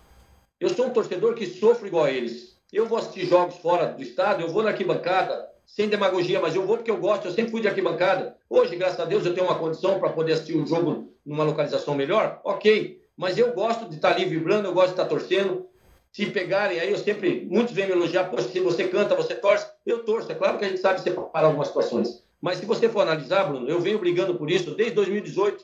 [0.59, 2.59] Eu sou um torcedor que sofro igual a eles.
[2.73, 6.65] Eu vou assistir jogos fora do estado, eu vou na arquibancada, sem demagogia, mas eu
[6.65, 8.35] vou porque eu gosto, eu sempre fui de arquibancada.
[8.49, 11.95] Hoje, graças a Deus, eu tenho uma condição para poder assistir um jogo numa localização
[11.95, 13.01] melhor, ok.
[13.15, 15.67] Mas eu gosto de estar ali vibrando, eu gosto de estar torcendo.
[16.11, 19.65] Se pegarem aí, eu sempre, muitos vêm me elogiar, poxa, se você canta, você torce,
[19.85, 20.31] eu torço.
[20.31, 22.21] É claro que a gente sabe separar algumas situações.
[22.41, 25.63] Mas se você for analisar, Bruno, eu venho brigando por isso desde 2018.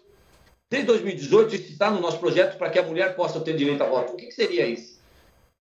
[0.69, 3.87] Desde 2018, isso está no nosso projeto para que a mulher possa ter direito a
[3.87, 4.13] voto.
[4.13, 5.01] O que, que seria isso?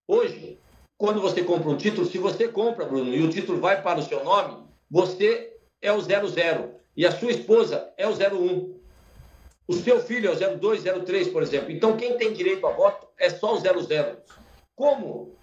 [0.06, 0.58] Hoje,
[0.98, 4.02] quando você compra um título, se você compra, Bruno, e o título vai para o
[4.02, 8.76] seu nome, você é o 00 e a sua esposa é o 01.
[9.68, 11.70] O seu filho é o 02, 03, por exemplo.
[11.70, 14.16] Então, quem tem direito a voto é só o 00.
[14.74, 15.34] Como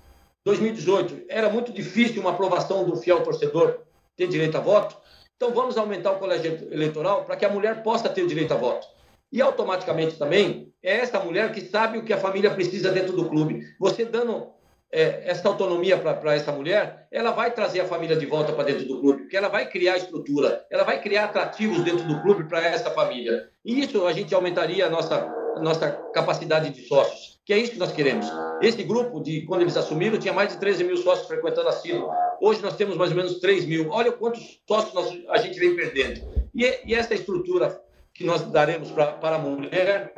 [0.43, 3.81] 2018 era muito difícil uma aprovação do fiel torcedor
[4.15, 4.95] ter direito a voto,
[5.35, 8.87] então vamos aumentar o colégio eleitoral para que a mulher possa ter direito a voto.
[9.31, 13.27] E automaticamente também é essa mulher que sabe o que a família precisa dentro do
[13.27, 13.65] clube.
[13.79, 14.53] Você dando
[14.93, 18.85] é, essa autonomia para essa mulher, ela vai trazer a família de volta para dentro
[18.85, 22.63] do clube, porque ela vai criar estrutura, ela vai criar atrativos dentro do clube para
[22.63, 23.49] essa família.
[23.65, 25.15] E isso a gente aumentaria a nossa,
[25.55, 28.27] a nossa capacidade de sócios, que é isso que nós queremos.
[28.61, 32.11] Esse grupo, de quando eles assumiram, tinha mais de 13 mil sócios frequentando a Silo.
[32.39, 33.89] Hoje nós temos mais ou menos 3 mil.
[33.89, 36.21] Olha quantos sócios nós, a gente vem perdendo.
[36.53, 37.81] E, e essa estrutura
[38.13, 40.13] que nós daremos para a mulher,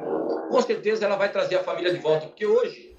[0.49, 2.94] com certeza ela vai trazer a família de volta, porque hoje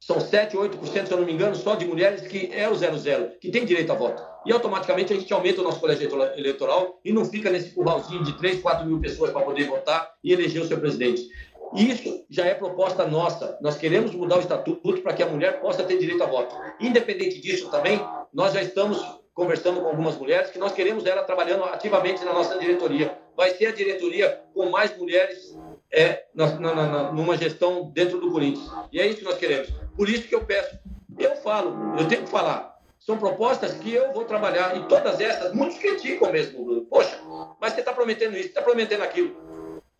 [0.00, 3.38] são 7, 8%, se eu não me engano, só de mulheres que é o 00,
[3.40, 4.22] que tem direito a voto.
[4.44, 8.36] E automaticamente a gente aumenta o nosso colégio eleitoral e não fica nesse curralzinho de
[8.38, 11.28] 3, 4 mil pessoas para poder votar e eleger o seu presidente.
[11.74, 13.58] Isso já é proposta nossa.
[13.60, 16.54] Nós queremos mudar o estatuto para que a mulher possa ter direito a voto.
[16.80, 18.00] Independente disso também,
[18.32, 19.02] nós já estamos
[19.34, 23.18] conversando com algumas mulheres que nós queremos ela trabalhando ativamente na nossa diretoria.
[23.36, 25.58] Vai ser a diretoria com mais mulheres
[25.92, 28.70] é, na, na, na, numa gestão dentro do Corinthians.
[28.92, 29.85] E é isso que nós queremos.
[29.96, 30.78] Por isso que eu peço,
[31.18, 32.76] eu falo, eu tenho que falar.
[32.98, 34.76] são propostas que eu vou trabalhar.
[34.76, 36.86] E todas essas, muitos criticam mesmo.
[36.86, 37.18] Poxa,
[37.60, 39.34] mas você está prometendo isso, está prometendo aquilo.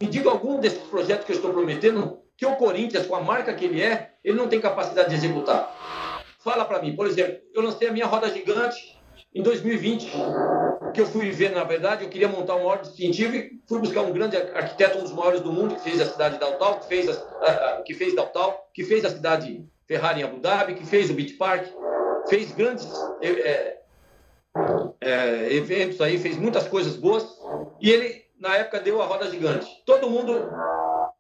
[0.01, 3.55] Me diga algum desses projetos que eu estou prometendo que o Corinthians, com a marca
[3.55, 5.75] que ele é, ele não tem capacidade de executar.
[6.39, 8.97] Fala para mim, por exemplo, eu lancei a minha roda gigante
[9.35, 10.13] em 2020,
[10.93, 14.03] que eu fui ver, na verdade, eu queria montar uma ordem distintiva e fui buscar
[14.03, 16.89] um grande arquiteto, um dos maiores do mundo, que fez a cidade de Daltal, que
[16.89, 20.85] fez, a, a, que fez Daltal, que fez a cidade Ferrari em Abu Dhabi, que
[20.85, 21.67] fez o Beach Park,
[22.29, 22.87] fez grandes
[23.23, 23.79] é,
[25.01, 27.27] é, eventos aí, fez muitas coisas boas,
[27.81, 29.69] e ele, na época, deu a roda gigante.
[29.85, 30.51] Todo mundo,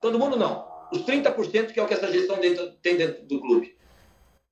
[0.00, 3.40] todo mundo não, os 30% que é o que essa gestão dentro, tem dentro do
[3.40, 3.76] clube.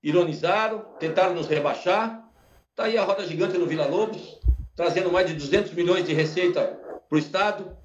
[0.02, 2.24] Ironizaram, tentaram nos rebaixar,
[2.70, 4.38] está aí a roda gigante no Vila Lobos,
[4.76, 7.76] trazendo mais de 200 milhões de receita para o Estado,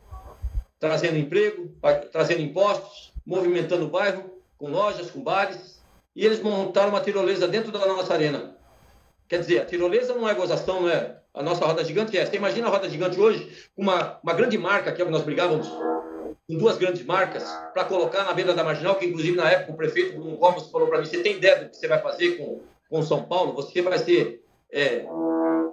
[0.80, 1.76] trazendo emprego,
[2.12, 5.79] trazendo impostos, movimentando o bairro, com lojas, com bares,
[6.16, 8.56] e eles montaram uma tirolesa dentro da nossa arena.
[9.28, 12.26] Quer dizer, a tirolesa não é gozação, não é a nossa roda gigante, é.
[12.26, 15.24] Você imagina a roda gigante hoje, uma, uma grande marca, que é o que nós
[15.24, 17.44] brigávamos, com duas grandes marcas,
[17.74, 20.88] para colocar na beira da marginal, que inclusive na época o prefeito Bruno Gomes falou
[20.88, 23.54] para mim, você tem ideia do que você vai fazer com, com São Paulo?
[23.54, 25.06] Você vai ser é,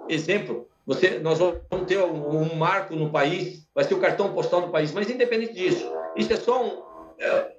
[0.07, 4.61] exemplo, você, nós vamos ter um, um, marco no país, vai ser o cartão postal
[4.61, 6.83] do país, mas independente disso, isso é só um,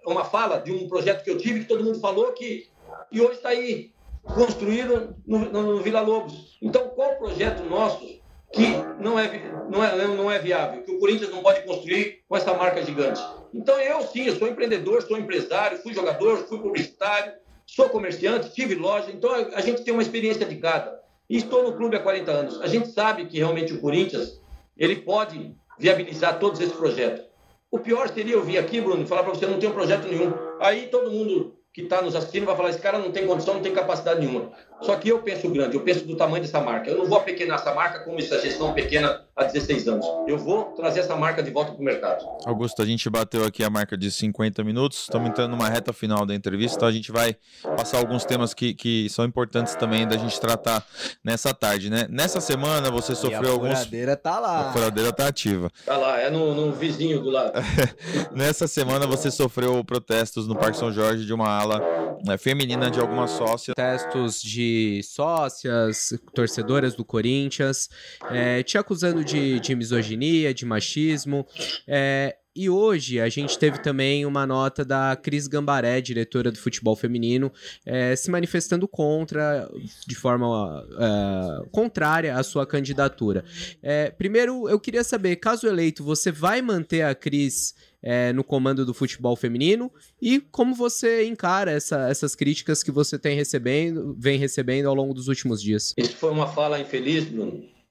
[0.07, 2.69] uma fala de um projeto que eu tive, que todo mundo falou que,
[3.11, 3.93] e hoje está aí,
[4.23, 6.59] construído no, no, no Vila Lobos.
[6.61, 8.19] Então, qual projeto nosso
[8.53, 8.67] que
[8.99, 12.55] não é, não, é, não é viável, que o Corinthians não pode construir com essa
[12.55, 13.21] marca gigante?
[13.53, 17.33] Então, eu sim, eu sou empreendedor, sou empresário, fui jogador, fui publicitário,
[17.67, 20.99] sou comerciante, tive loja, então a gente tem uma experiência de cada.
[21.29, 22.61] E estou no clube há 40 anos.
[22.63, 24.41] A gente sabe que realmente o Corinthians
[24.77, 27.28] ele pode viabilizar todos esses projetos.
[27.71, 30.33] O pior seria eu vir aqui, Bruno, falar para você não tem um projeto nenhum.
[30.61, 33.63] Aí todo mundo que está nos assistindo vai falar: esse cara não tem condição, não
[33.63, 34.53] tem capacidade nenhuma.
[34.81, 36.91] Só que eu penso grande, eu penso do tamanho dessa marca.
[36.91, 40.07] Eu não vou apequenar essa marca como essa gestão pequena há 16 anos.
[40.27, 42.25] Eu vou trazer essa marca de volta para o mercado.
[42.45, 46.25] Augusto, a gente bateu aqui a marca de 50 minutos, estamos entrando numa reta final
[46.25, 47.37] da entrevista, então a gente vai
[47.77, 50.85] passar alguns temas que, que são importantes também da gente tratar
[51.25, 52.07] nessa tarde, né?
[52.09, 53.73] Nessa semana você sofreu alguns.
[53.73, 54.69] A furadeira tá lá.
[54.69, 55.71] A furadeira tá ativa.
[55.85, 57.53] Tá lá, é no, no vizinho do lado.
[58.33, 62.08] Nessa semana você sofreu protestos no Parque São Jorge de uma ala
[62.39, 63.75] feminina de algumas sócias.
[63.75, 67.89] Protestos de sócias, torcedoras do Corinthians,
[68.31, 71.47] é, te acusando de, de, misoginia, de machismo.
[71.87, 76.97] É, e hoje a gente teve também uma nota da Cris Gambaré, diretora do futebol
[76.97, 77.53] feminino,
[77.87, 79.71] é, se manifestando contra,
[80.05, 83.45] de forma é, contrária à sua candidatura.
[83.81, 88.85] É, primeiro, eu queria saber, caso eleito, você vai manter a Cris é, no comando
[88.85, 94.39] do futebol feminino e como você encara essa, essas críticas que você tem recebendo, vem
[94.39, 95.95] recebendo ao longo dos últimos dias.
[95.97, 97.27] Isso foi uma fala infeliz,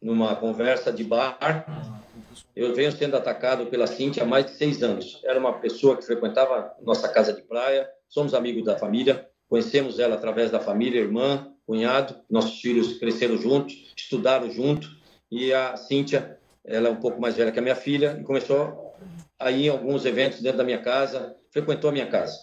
[0.02, 1.38] numa conversa de bar.
[2.56, 5.22] Eu venho sendo atacado pela Cintia há mais de seis anos.
[5.24, 10.16] Era uma pessoa que frequentava nossa casa de praia, somos amigos da família, conhecemos ela
[10.16, 14.98] através da família, irmã, cunhado, nossos filhos cresceram juntos, estudaram juntos,
[15.30, 18.87] e a Cíntia, ela é um pouco mais velha que a minha filha, e começou
[19.40, 22.38] aí em alguns eventos dentro da minha casa, frequentou a minha casa.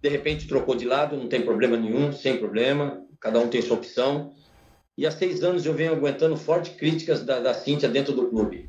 [0.00, 3.76] De repente trocou de lado, não tem problema nenhum, sem problema, cada um tem sua
[3.76, 4.32] opção.
[4.96, 8.68] E há seis anos eu venho aguentando fortes críticas da, da Cíntia dentro do clube,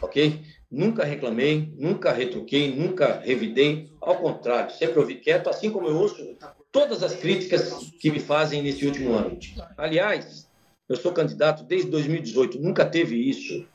[0.00, 0.40] ok?
[0.70, 6.36] Nunca reclamei, nunca retruquei, nunca revidei, ao contrário, sempre ouvi quieto, assim como eu ouço
[6.72, 9.38] todas as críticas que me fazem nesse último ano.
[9.76, 10.48] Aliás,
[10.88, 13.66] eu sou candidato desde 2018, nunca teve isso,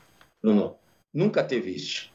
[0.42, 0.76] Bruno,
[1.12, 2.09] nunca teve isso.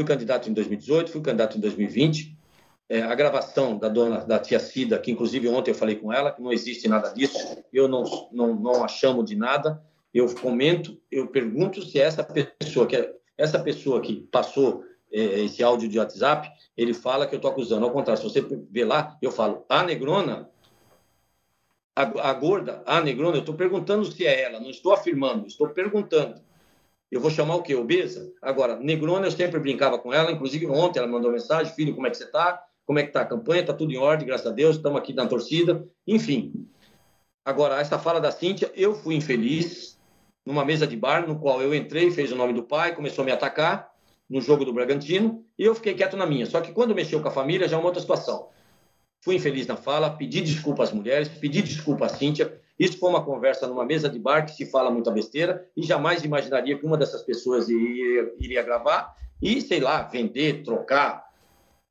[0.00, 2.34] Fui candidato em 2018, fui candidato em 2020.
[2.88, 6.32] É, a gravação da dona, da tia Cida, que inclusive ontem eu falei com ela,
[6.32, 7.36] que não existe nada disso,
[7.70, 9.78] eu não, não, não a chamo de nada,
[10.14, 15.62] eu comento, eu pergunto se essa pessoa que é, essa pessoa que passou é, esse
[15.62, 17.84] áudio de WhatsApp, ele fala que eu estou acusando.
[17.84, 18.40] Ao contrário, se você
[18.70, 20.48] ver lá, eu falo, a negrona,
[21.94, 25.68] a, a gorda, a negrona, eu estou perguntando se é ela, não estou afirmando, estou
[25.68, 26.40] perguntando.
[27.10, 27.74] Eu vou chamar o quê?
[27.74, 28.32] Obesa?
[28.40, 32.10] Agora, Negrona, eu sempre brincava com ela, inclusive ontem ela mandou mensagem, filho, como é
[32.10, 32.62] que você está?
[32.86, 33.62] Como é que está a campanha?
[33.62, 35.84] Está tudo em ordem, graças a Deus, estamos aqui na torcida.
[36.06, 36.66] Enfim.
[37.44, 39.98] Agora, essa fala da Cíntia, eu fui infeliz
[40.44, 43.26] numa mesa de bar, no qual eu entrei, fez o nome do pai, começou a
[43.26, 43.90] me atacar
[44.28, 46.46] no jogo do Bragantino, e eu fiquei quieto na minha.
[46.46, 48.48] Só que quando mexeu com a família, já é uma outra situação.
[49.20, 53.22] Fui infeliz na fala, pedi desculpa às mulheres, pedi desculpa à Cíntia, isso foi uma
[53.22, 56.96] conversa numa mesa de bar que se fala muita besteira e jamais imaginaria que uma
[56.96, 61.26] dessas pessoas iria, iria gravar e, sei lá, vender, trocar,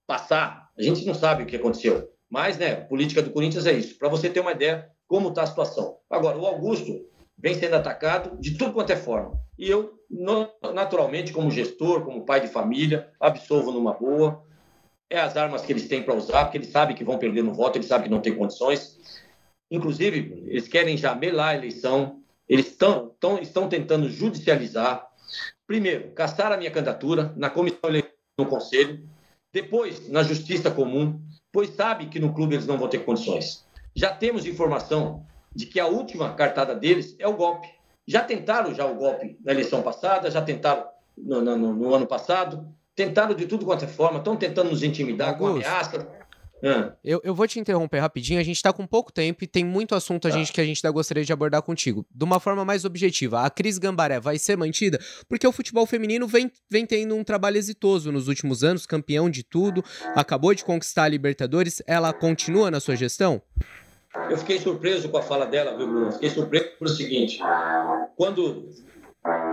[0.07, 0.67] passar.
[0.75, 2.09] A gente não sabe o que aconteceu.
[2.27, 3.99] Mas, né, política do Corinthians é isso.
[3.99, 5.97] Para você ter uma ideia como está a situação.
[6.09, 7.05] Agora, o Augusto,
[7.37, 9.39] vem sendo atacado de tudo quanto é forma.
[9.57, 9.93] E eu,
[10.73, 14.43] naturalmente, como gestor, como pai de família, absolvo numa boa.
[15.09, 17.53] É as armas que eles têm para usar, porque eles sabem que vão perder no
[17.53, 18.98] voto, eles sabem que não tem condições.
[19.69, 25.07] Inclusive, eles querem já melar a eleição, eles estão, estão, estão tentando judicializar.
[25.67, 29.07] Primeiro, caçar a minha candidatura na comissão eleitoral no conselho,
[29.53, 33.65] depois na justiça comum, pois sabe que no clube eles não vão ter condições.
[33.95, 37.67] Já temos informação de que a última cartada deles é o golpe.
[38.07, 40.85] Já tentaram já o golpe na eleição passada, já tentaram
[41.17, 45.29] no, no, no ano passado, tentaram de tudo quanto é forma, estão tentando nos intimidar
[45.29, 45.53] Augusto.
[45.53, 46.18] com ameaça.
[46.63, 46.93] Ah.
[47.03, 49.95] Eu, eu vou te interromper rapidinho, a gente está com pouco tempo e tem muito
[49.95, 50.37] assunto a tá.
[50.37, 52.05] gente que a gente ainda gostaria de abordar contigo.
[52.13, 54.99] De uma forma mais objetiva, a Cris Gambaré vai ser mantida?
[55.27, 59.43] Porque o futebol feminino vem, vem tendo um trabalho exitoso nos últimos anos, campeão de
[59.43, 59.83] tudo,
[60.15, 63.41] acabou de conquistar a Libertadores, ela continua na sua gestão?
[64.29, 66.11] Eu fiquei surpreso com a fala dela, viu, Bruno?
[66.11, 67.39] Fiquei surpreso por o seguinte:
[68.15, 68.69] quando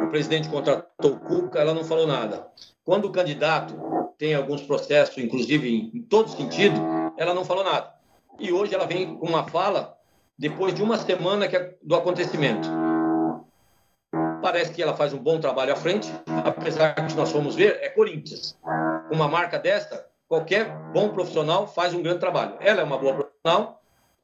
[0.02, 2.46] o presidente contratou o Cuca, ela não falou nada.
[2.84, 3.74] Quando o candidato
[4.18, 6.80] tem alguns processos, inclusive em, em todo sentido,
[7.16, 7.92] ela não falou nada.
[8.38, 9.96] E hoje ela vem com uma fala
[10.38, 12.68] depois de uma semana é do acontecimento.
[14.42, 16.12] Parece que ela faz um bom trabalho à frente,
[16.44, 18.56] apesar que nós fomos ver, é Corinthians.
[19.10, 22.56] Uma marca dessa, qualquer bom profissional faz um grande trabalho.
[22.60, 23.82] Ela é uma boa profissional,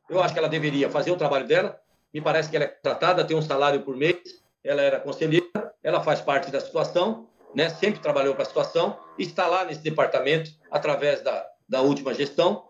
[0.08, 1.80] eu acho que ela deveria fazer o trabalho dela.
[2.12, 6.02] Me parece que ela é tratada, tem um salário por mês, ela era conselheira, ela
[6.02, 7.70] faz parte da situação, né?
[7.70, 12.64] sempre trabalhou para a situação, está lá nesse departamento através da, da última gestão.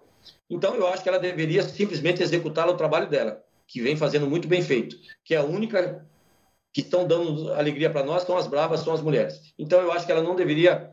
[0.49, 4.47] Então, eu acho que ela deveria simplesmente executar o trabalho dela, que vem fazendo muito
[4.47, 6.07] bem feito, que é a única
[6.73, 9.53] que estão dando alegria para nós são as bravas, são as mulheres.
[9.59, 10.91] Então, eu acho que ela não deveria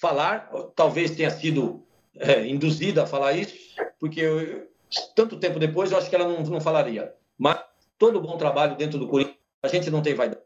[0.00, 1.84] falar, talvez tenha sido
[2.16, 3.54] é, induzida a falar isso,
[3.98, 4.68] porque eu,
[5.14, 7.12] tanto tempo depois, eu acho que ela não, não falaria.
[7.38, 7.58] Mas
[7.98, 10.42] todo bom trabalho dentro do Corinthians, a gente não tem vaidade.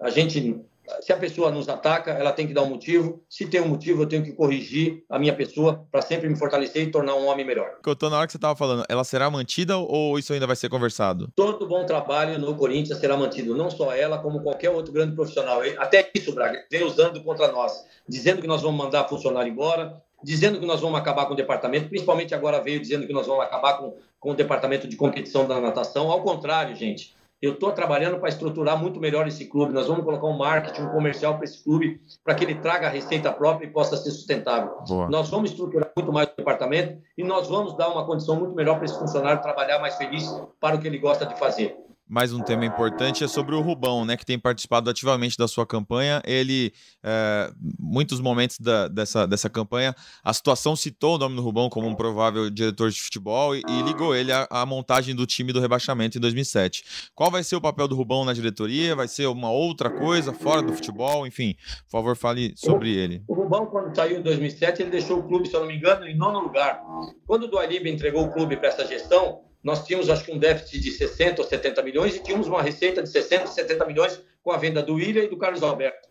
[0.00, 0.60] A gente,
[1.00, 3.22] se a pessoa nos ataca, ela tem que dar um motivo.
[3.28, 6.82] Se tem um motivo, eu tenho que corrigir a minha pessoa para sempre me fortalecer
[6.82, 7.78] e tornar um homem melhor.
[7.86, 10.56] Eu tô na hora que você estava falando, ela será mantida ou isso ainda vai
[10.56, 11.28] ser conversado?
[11.34, 15.60] Todo bom trabalho no Corinthians será mantido, não só ela, como qualquer outro grande profissional.
[15.78, 20.58] Até isso, Braga, vem usando contra nós, dizendo que nós vamos mandar funcionário embora, dizendo
[20.58, 23.74] que nós vamos acabar com o departamento, principalmente agora veio dizendo que nós vamos acabar
[23.74, 26.10] com, com o departamento de competição da natação.
[26.10, 27.14] Ao contrário, gente,
[27.44, 29.72] eu estou trabalhando para estruturar muito melhor esse clube.
[29.72, 32.90] Nós vamos colocar um marketing, um comercial para esse clube, para que ele traga a
[32.90, 34.78] receita própria e possa ser sustentável.
[34.88, 35.08] Boa.
[35.08, 38.76] Nós vamos estruturar muito mais o departamento e nós vamos dar uma condição muito melhor
[38.76, 40.24] para esse funcionário trabalhar mais feliz
[40.60, 41.76] para o que ele gosta de fazer
[42.06, 45.66] mais um tema importante é sobre o Rubão, né, que tem participado ativamente da sua
[45.66, 46.20] campanha.
[46.26, 51.70] Ele, é, muitos momentos da, dessa, dessa campanha, a situação citou o nome do Rubão
[51.70, 55.52] como um provável diretor de futebol e, e ligou ele à, à, montagem do time
[55.52, 57.10] do rebaixamento em 2007.
[57.14, 58.94] Qual vai ser o papel do Rubão na diretoria?
[58.94, 61.26] Vai ser uma outra coisa fora do futebol?
[61.26, 63.24] Enfim, por favor, fale sobre o, ele.
[63.26, 66.06] O Rubão, quando saiu em 2007, ele deixou o clube, se eu não me engano,
[66.06, 66.82] em nono lugar.
[67.26, 70.78] Quando o Dualib entregou o clube para essa gestão, nós tínhamos, acho que, um déficit
[70.78, 74.58] de 60 ou 70 milhões e tínhamos uma receita de 60, 70 milhões com a
[74.58, 76.06] venda do William e do Carlos Alberto.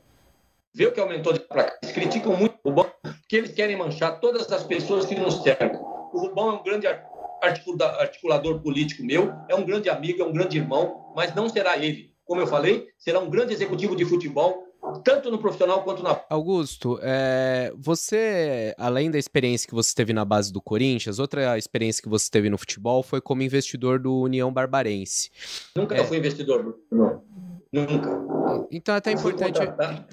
[0.73, 1.77] Vê o que aumentou de para cá.
[1.83, 5.79] Eles criticam muito o Rubão, porque eles querem manchar todas as pessoas que nos cercam.
[6.11, 6.87] O Rubão é um grande
[7.99, 12.11] articulador político meu, é um grande amigo, é um grande irmão, mas não será ele.
[12.25, 14.65] Como eu falei, será um grande executivo de futebol
[14.99, 16.21] tanto no profissional quanto na.
[16.29, 22.01] Augusto, é, você, além da experiência que você teve na base do Corinthians, outra experiência
[22.01, 25.31] que você teve no futebol foi como investidor do União Barbarense.
[25.75, 26.03] Nunca é...
[26.03, 27.21] fui investidor, não.
[27.73, 28.23] Nunca.
[28.71, 29.59] Então é até importante,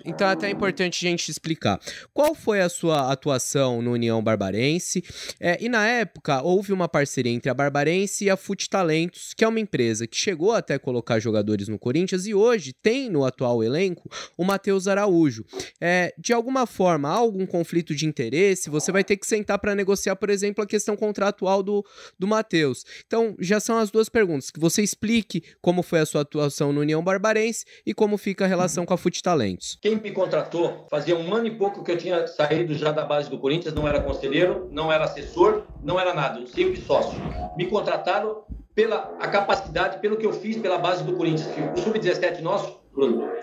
[0.04, 1.78] então é até importante a gente explicar.
[2.12, 5.04] Qual foi a sua atuação no União Barbarense?
[5.38, 9.44] É, e na época houve uma parceria entre a Barbarense e a Fute Talentos, que
[9.44, 13.62] é uma empresa que chegou até colocar jogadores no Corinthians e hoje tem no atual
[13.62, 14.08] elenco
[14.38, 15.44] o Matheus Araújo.
[15.80, 18.70] É, de alguma forma, há algum conflito de interesse?
[18.70, 21.84] Você vai ter que sentar para negociar, por exemplo, a questão contratual do,
[22.18, 22.84] do Matheus.
[23.06, 24.50] Então, já são as duas perguntas.
[24.50, 27.49] Que você explique como foi a sua atuação no União Barbarense
[27.84, 29.78] e como fica a relação com a Fute Talentos.
[29.80, 33.30] Quem me contratou fazia um ano e pouco que eu tinha saído já da base
[33.30, 37.18] do Corinthians, não era conselheiro, não era assessor, não era nada, simples sócio.
[37.57, 38.44] Me contrataram
[38.74, 41.48] pela a capacidade, pelo que eu fiz pela base do Corinthians.
[41.76, 42.80] O sub-17 nosso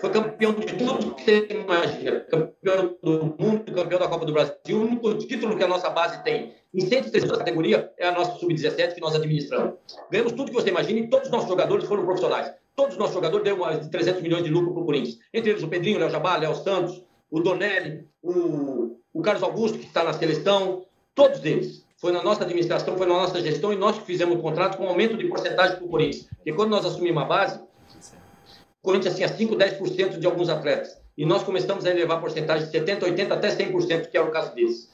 [0.00, 2.20] foi campeão de tudo que você imagina.
[2.20, 4.54] Campeão do mundo, campeão da Copa do Brasil.
[4.72, 8.94] O único título que a nossa base tem em 103 categoria é a nossa sub-17
[8.94, 9.74] que nós administramos.
[10.10, 12.52] Ganhamos tudo que você imagina e todos os nossos jogadores foram profissionais.
[12.78, 15.18] Todos os nossos jogadores deram mais de 300 milhões de lucro para o Corinthians.
[15.34, 19.78] Entre eles o Pedrinho, o Léo Jabá, Léo Santos, o Donelli, o, o Carlos Augusto,
[19.78, 20.86] que está na seleção.
[21.12, 21.84] Todos eles.
[21.96, 24.86] Foi na nossa administração, foi na nossa gestão e nós que fizemos o contrato com
[24.86, 26.28] aumento de porcentagem para o Corinthians.
[26.36, 30.96] Porque quando nós assumimos a base, o Corinthians tinha 5, 10% de alguns atletas.
[31.16, 34.30] E nós começamos a elevar a porcentagem de 70%, 80%, até 100%, que era o
[34.30, 34.88] caso deles.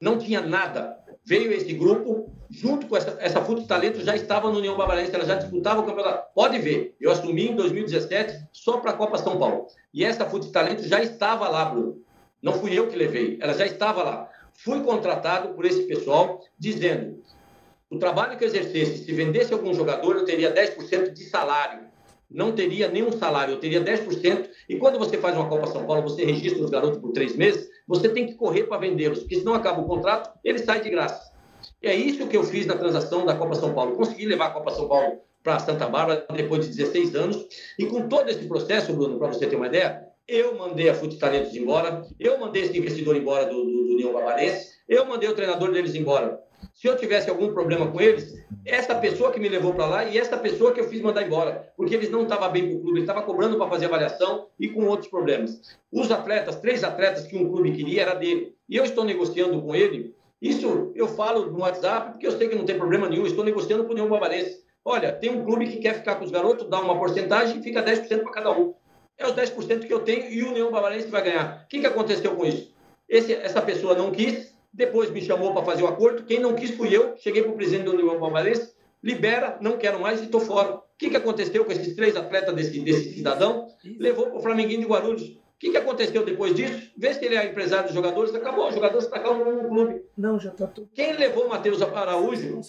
[0.00, 0.98] Não tinha nada.
[1.24, 5.24] Veio esse grupo, junto com essa, essa Fute Talento, já estava no União Barbarense, ela
[5.24, 6.32] já disputava o campeonato.
[6.34, 9.66] Pode ver, eu assumi em 2017 só para a Copa São Paulo.
[9.94, 12.02] E essa Fute Talento já estava lá, Bruno.
[12.42, 14.28] Não fui eu que levei, ela já estava lá.
[14.52, 17.22] Fui contratado por esse pessoal dizendo:
[17.88, 21.92] o trabalho que eu exercesse, se vendesse algum jogador, eu teria 10% de salário
[22.32, 24.48] não teria nenhum salário, eu teria 10%.
[24.68, 27.68] E quando você faz uma Copa São Paulo, você registra os garotos por três meses,
[27.92, 31.30] você tem que correr para vendê-los, porque senão acaba o contrato, ele sai de graça.
[31.82, 33.96] E é isso que eu fiz na transação da Copa São Paulo.
[33.96, 37.46] Consegui levar a Copa São Paulo para Santa Bárbara depois de 16 anos.
[37.78, 41.18] E com todo esse processo, Bruno, para você ter uma ideia, eu mandei a Fute
[41.18, 45.34] Talentos embora, eu mandei esse investidor embora do, do, do União Barbarense, eu mandei o
[45.34, 46.40] treinador deles embora.
[46.74, 48.34] Se eu tivesse algum problema com eles,
[48.64, 51.72] essa pessoa que me levou para lá e essa pessoa que eu fiz mandar embora,
[51.76, 54.68] porque eles não estavam bem com o clube, eles estavam cobrando para fazer avaliação e
[54.68, 55.76] com outros problemas.
[55.90, 58.54] Os atletas, três atletas que um clube queria, era dele.
[58.68, 60.14] E eu estou negociando com ele.
[60.40, 63.26] Isso eu falo no WhatsApp, porque eu sei que não tem problema nenhum.
[63.26, 64.62] Estou negociando com o União Barbarense.
[64.84, 67.82] Olha, tem um clube que quer ficar com os garotos, dá uma porcentagem e fica
[67.82, 68.74] 10% para cada um.
[69.16, 71.62] É os 10% que eu tenho e o União Barbarense vai ganhar.
[71.64, 72.72] O que, que aconteceu com isso?
[73.08, 76.24] Esse, essa pessoa não quis, depois me chamou para fazer o acordo.
[76.24, 77.14] Quem não quis fui eu.
[77.18, 80.76] Cheguei para o presidente do União Palmeirense, libera, não quero mais e estou fora.
[80.76, 83.66] O que, que aconteceu com esses três atletas desse, desse cidadão?
[83.98, 85.22] Levou para o Flamenguinho de Guarulhos.
[85.22, 86.90] O que, que aconteceu depois disso?
[86.96, 88.68] Vê se ele é empresário dos jogadores, acabou.
[88.68, 90.02] Os jogadores tacaram no clube.
[90.16, 90.88] Não, já está tudo.
[90.92, 92.60] Quem levou o Matheus Araújo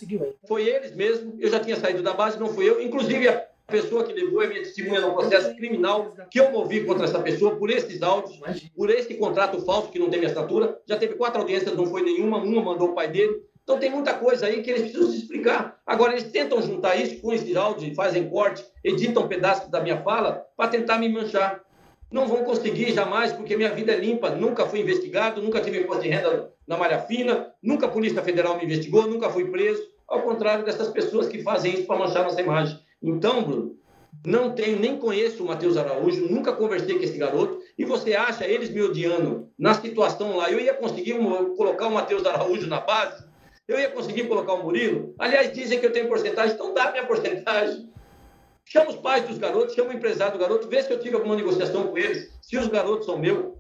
[0.48, 1.36] foi eles mesmo.
[1.40, 2.82] Eu já tinha saído da base, não fui eu.
[2.82, 3.28] Inclusive,
[3.68, 7.20] a pessoa que levou é minha testemunha no processo criminal que eu movi contra essa
[7.20, 8.40] pessoa por esses áudios,
[8.76, 10.80] por esse contrato falso que não tem minha assinatura.
[10.86, 13.42] Já teve quatro audiências, não foi nenhuma, uma mandou o pai dele.
[13.64, 15.80] Então tem muita coisa aí que eles precisam se explicar.
[15.86, 20.46] Agora eles tentam juntar isso com esses áudios, fazem corte, editam pedaços da minha fala
[20.58, 21.62] para tentar me manchar.
[22.12, 24.30] Não vão conseguir jamais, porque minha vida é limpa.
[24.30, 28.58] Nunca fui investigado, nunca tive imposto de renda na malha fina, nunca a Polícia Federal
[28.58, 29.82] me investigou, nunca fui preso.
[30.08, 32.78] Ao contrário dessas pessoas que fazem isso para manchar nossa imagem.
[33.04, 33.78] Então, Bruno,
[34.26, 38.48] não tenho, nem conheço o Matheus Araújo, nunca conversei com esse garoto, e você acha
[38.48, 41.16] eles me odiando na situação lá, eu ia conseguir
[41.58, 43.26] colocar o Matheus Araújo na base?
[43.68, 45.14] Eu ia conseguir colocar o Murilo?
[45.20, 47.92] Aliás, dizem que eu tenho porcentagem, então dá minha porcentagem.
[48.66, 51.36] Chama os pais dos garotos, chama o empresário do garoto, vê se eu tive alguma
[51.36, 53.54] negociação com eles, se os garotos são meus.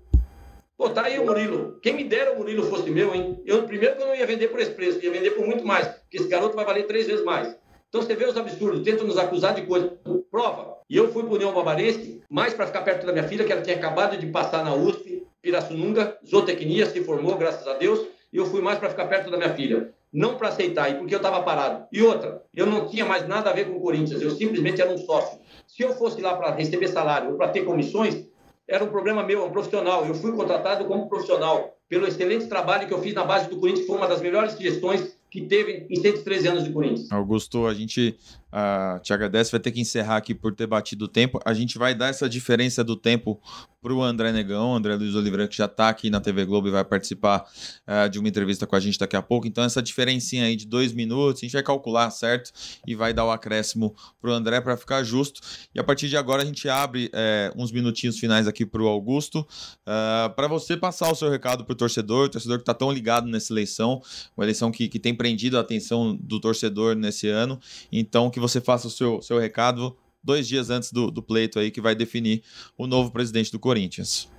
[0.77, 1.79] Pô, tá aí o Murilo.
[1.81, 3.41] Quem me dera o Murilo fosse meu, hein?
[3.45, 5.87] Eu, primeiro que eu não ia vender por esse preço, ia vender por muito mais,
[5.87, 7.55] porque esse garoto vai valer três vezes mais.
[7.93, 9.95] Então você vê os absurdos, tentam nos acusar de coisa.
[10.31, 10.79] Prova.
[10.89, 13.51] E eu fui para o União Barbarense mais para ficar perto da minha filha, que
[13.51, 18.37] ela tinha acabado de passar na USP, Pirassununga, zootecnia, se formou, graças a Deus, e
[18.37, 19.93] eu fui mais para ficar perto da minha filha.
[20.11, 21.85] Não para aceitar, e porque eu estava parado.
[21.91, 24.89] E outra, eu não tinha mais nada a ver com o Corinthians, eu simplesmente era
[24.89, 25.37] um sócio.
[25.67, 28.25] Se eu fosse lá para receber salário ou para ter comissões,
[28.67, 30.03] era um problema meu, um profissional.
[30.03, 33.85] Eu fui contratado como profissional pelo excelente trabalho que eu fiz na base do Corinthians,
[33.85, 37.11] foi uma das melhores gestões que teve em 113 anos de Corinthians.
[37.11, 38.15] Augusto, a gente
[38.53, 41.39] uh, te agradece, vai ter que encerrar aqui por ter batido o tempo.
[41.43, 43.41] A gente vai dar essa diferença do tempo
[43.81, 46.71] para o André Negão, André Luiz Oliveira, que já está aqui na TV Globo e
[46.71, 47.45] vai participar
[47.85, 49.45] uh, de uma entrevista com a gente daqui a pouco.
[49.45, 52.51] Então, essa diferencinha aí de dois minutos, a gente vai calcular, certo?
[52.87, 55.41] E vai dar o acréscimo para o André para ficar justo.
[55.75, 58.87] E a partir de agora, a gente abre é, uns minutinhos finais aqui para o
[58.87, 59.45] Augusto,
[59.85, 62.91] eh, para você passar o seu recado para o torcedor, o torcedor que está tão
[62.91, 64.01] ligado nessa eleição,
[64.35, 67.59] uma eleição que, que tem prendido a atenção do torcedor nesse ano.
[67.91, 71.71] Então, que você faça o seu, seu recado dois dias antes do, do pleito aí
[71.71, 72.43] que vai definir
[72.77, 74.29] o novo presidente do Corinthians.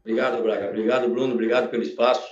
[0.00, 0.68] Obrigado, Braga.
[0.68, 1.34] Obrigado, Bruno.
[1.34, 2.26] Obrigado pelo espaço.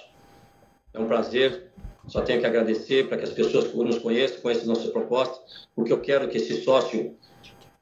[0.92, 1.70] É um prazer.
[2.06, 5.38] Só tenho que agradecer para que as pessoas nos conheçam, conheçam nossa proposta,
[5.74, 7.14] porque eu quero que esse sócio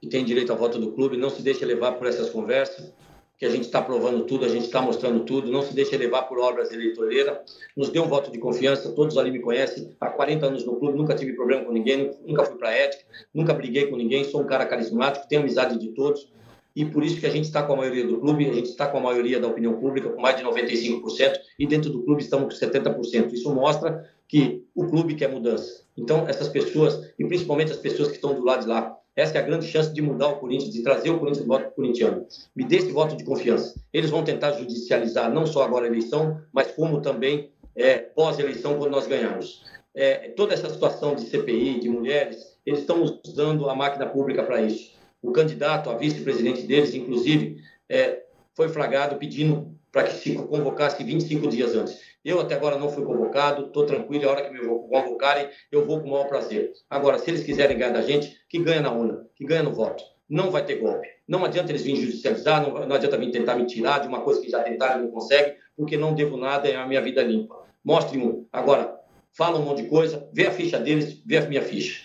[0.00, 2.92] que tem direito à voto do clube não se deixe levar por essas conversas
[3.38, 6.22] que a gente está provando tudo, a gente está mostrando tudo, não se deixe levar
[6.22, 7.38] por obras eleitoreiras,
[7.76, 10.96] nos dê um voto de confiança, todos ali me conhecem, há 40 anos no clube,
[10.96, 14.46] nunca tive problema com ninguém, nunca fui para ética, nunca briguei com ninguém, sou um
[14.46, 16.30] cara carismático, tenho amizade de todos,
[16.76, 18.86] e por isso que a gente está com a maioria do clube, a gente está
[18.86, 22.58] com a maioria da opinião pública, com mais de 95%, e dentro do clube estamos
[22.58, 23.32] com 70%.
[23.32, 25.86] Isso mostra que o clube quer mudança.
[25.96, 29.40] Então, essas pessoas, e principalmente as pessoas que estão do lado de lá, essa é
[29.40, 32.26] a grande chance de mudar o Corinthians, de trazer o Corinthians de voto corintiano.
[32.54, 33.74] Me dê esse voto de confiança.
[33.90, 38.90] Eles vão tentar judicializar não só agora a eleição, mas como também é, pós-eleição, quando
[38.90, 39.64] nós ganharmos.
[39.94, 44.60] É, toda essa situação de CPI, de mulheres, eles estão usando a máquina pública para
[44.60, 44.94] isso.
[45.22, 48.22] O candidato a vice-presidente deles, inclusive, é,
[48.54, 51.98] foi flagrado pedindo para que se convocasse 25 dias antes.
[52.22, 56.02] Eu até agora não fui convocado, estou tranquilo, a hora que me convocarem, eu vou
[56.02, 56.70] com o maior prazer.
[56.90, 60.04] Agora, se eles quiserem ganhar da gente, que ganha na urna, que ganha no voto.
[60.28, 61.08] não vai ter golpe.
[61.26, 64.38] Não adianta eles virem judicializar, não, não adianta vir tentar me tirar de uma coisa
[64.42, 67.56] que já tentaram e não conseguem, porque não devo nada, é a minha vida limpa.
[67.82, 68.46] Mostre-me.
[68.52, 69.00] Agora,
[69.32, 72.02] fala um monte de coisa, vê a ficha deles, vê a minha ficha.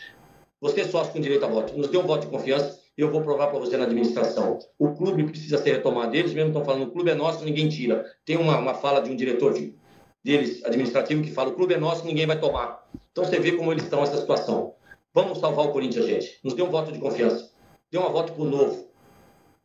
[0.62, 1.78] Você é sócio com direito a voto.
[1.78, 4.60] Nos dê um voto de confiança eu vou provar para você na administração.
[4.78, 6.16] O clube precisa ser retomado.
[6.16, 8.06] Eles mesmo estão falando, o clube é nosso, ninguém tira.
[8.26, 9.76] Tem uma, uma fala de um diretor de,
[10.24, 12.86] deles, administrativo, que fala, o clube é nosso, ninguém vai tomar.
[13.12, 14.76] Então você vê como eles estão nessa situação.
[15.14, 16.40] Vamos salvar o Corinthians, gente.
[16.44, 17.52] Nos dê um voto de confiança.
[17.92, 18.90] Dê um voto para o novo.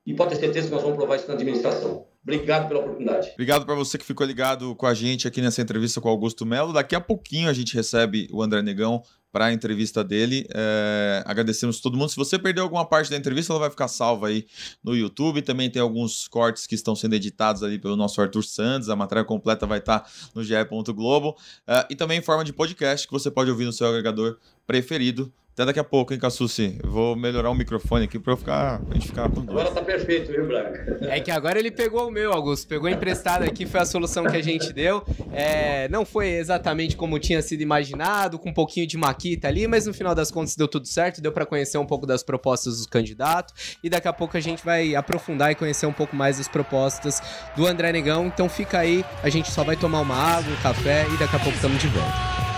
[0.04, 2.06] E pode ter certeza que nós vamos provar isso na administração.
[2.22, 3.30] Obrigado pela oportunidade.
[3.34, 6.72] Obrigado para você que ficou ligado com a gente aqui nessa entrevista com Augusto Melo.
[6.72, 9.00] Daqui a pouquinho a gente recebe o André Negão
[9.36, 10.46] para a entrevista dele.
[10.54, 12.08] É, agradecemos todo mundo.
[12.08, 14.46] Se você perdeu alguma parte da entrevista, ela vai ficar salva aí
[14.82, 15.42] no YouTube.
[15.42, 18.88] Também tem alguns cortes que estão sendo editados ali pelo nosso Arthur Santos.
[18.88, 20.94] A matéria completa vai estar tá no ge.globo.
[20.94, 21.36] Globo.
[21.66, 25.30] É, e também em forma de podcast que você pode ouvir no seu agregador preferido.
[25.56, 26.78] Até daqui a pouco, hein, Cassucci?
[26.84, 29.58] Vou melhorar o microfone aqui pra, eu ficar, pra gente ficar com dois.
[29.58, 30.76] Agora tá perfeito, viu, Branco?
[31.04, 32.68] É que agora ele pegou o meu, Augusto.
[32.68, 35.02] Pegou emprestado aqui, foi a solução que a gente deu.
[35.32, 39.86] É, não foi exatamente como tinha sido imaginado, com um pouquinho de maquita ali, mas
[39.86, 42.86] no final das contas deu tudo certo, deu para conhecer um pouco das propostas dos
[42.86, 43.78] candidatos.
[43.82, 47.22] E daqui a pouco a gente vai aprofundar e conhecer um pouco mais das propostas
[47.56, 48.26] do André Negão.
[48.26, 51.38] Então fica aí, a gente só vai tomar uma água, um café e daqui a
[51.38, 52.55] pouco estamos de volta.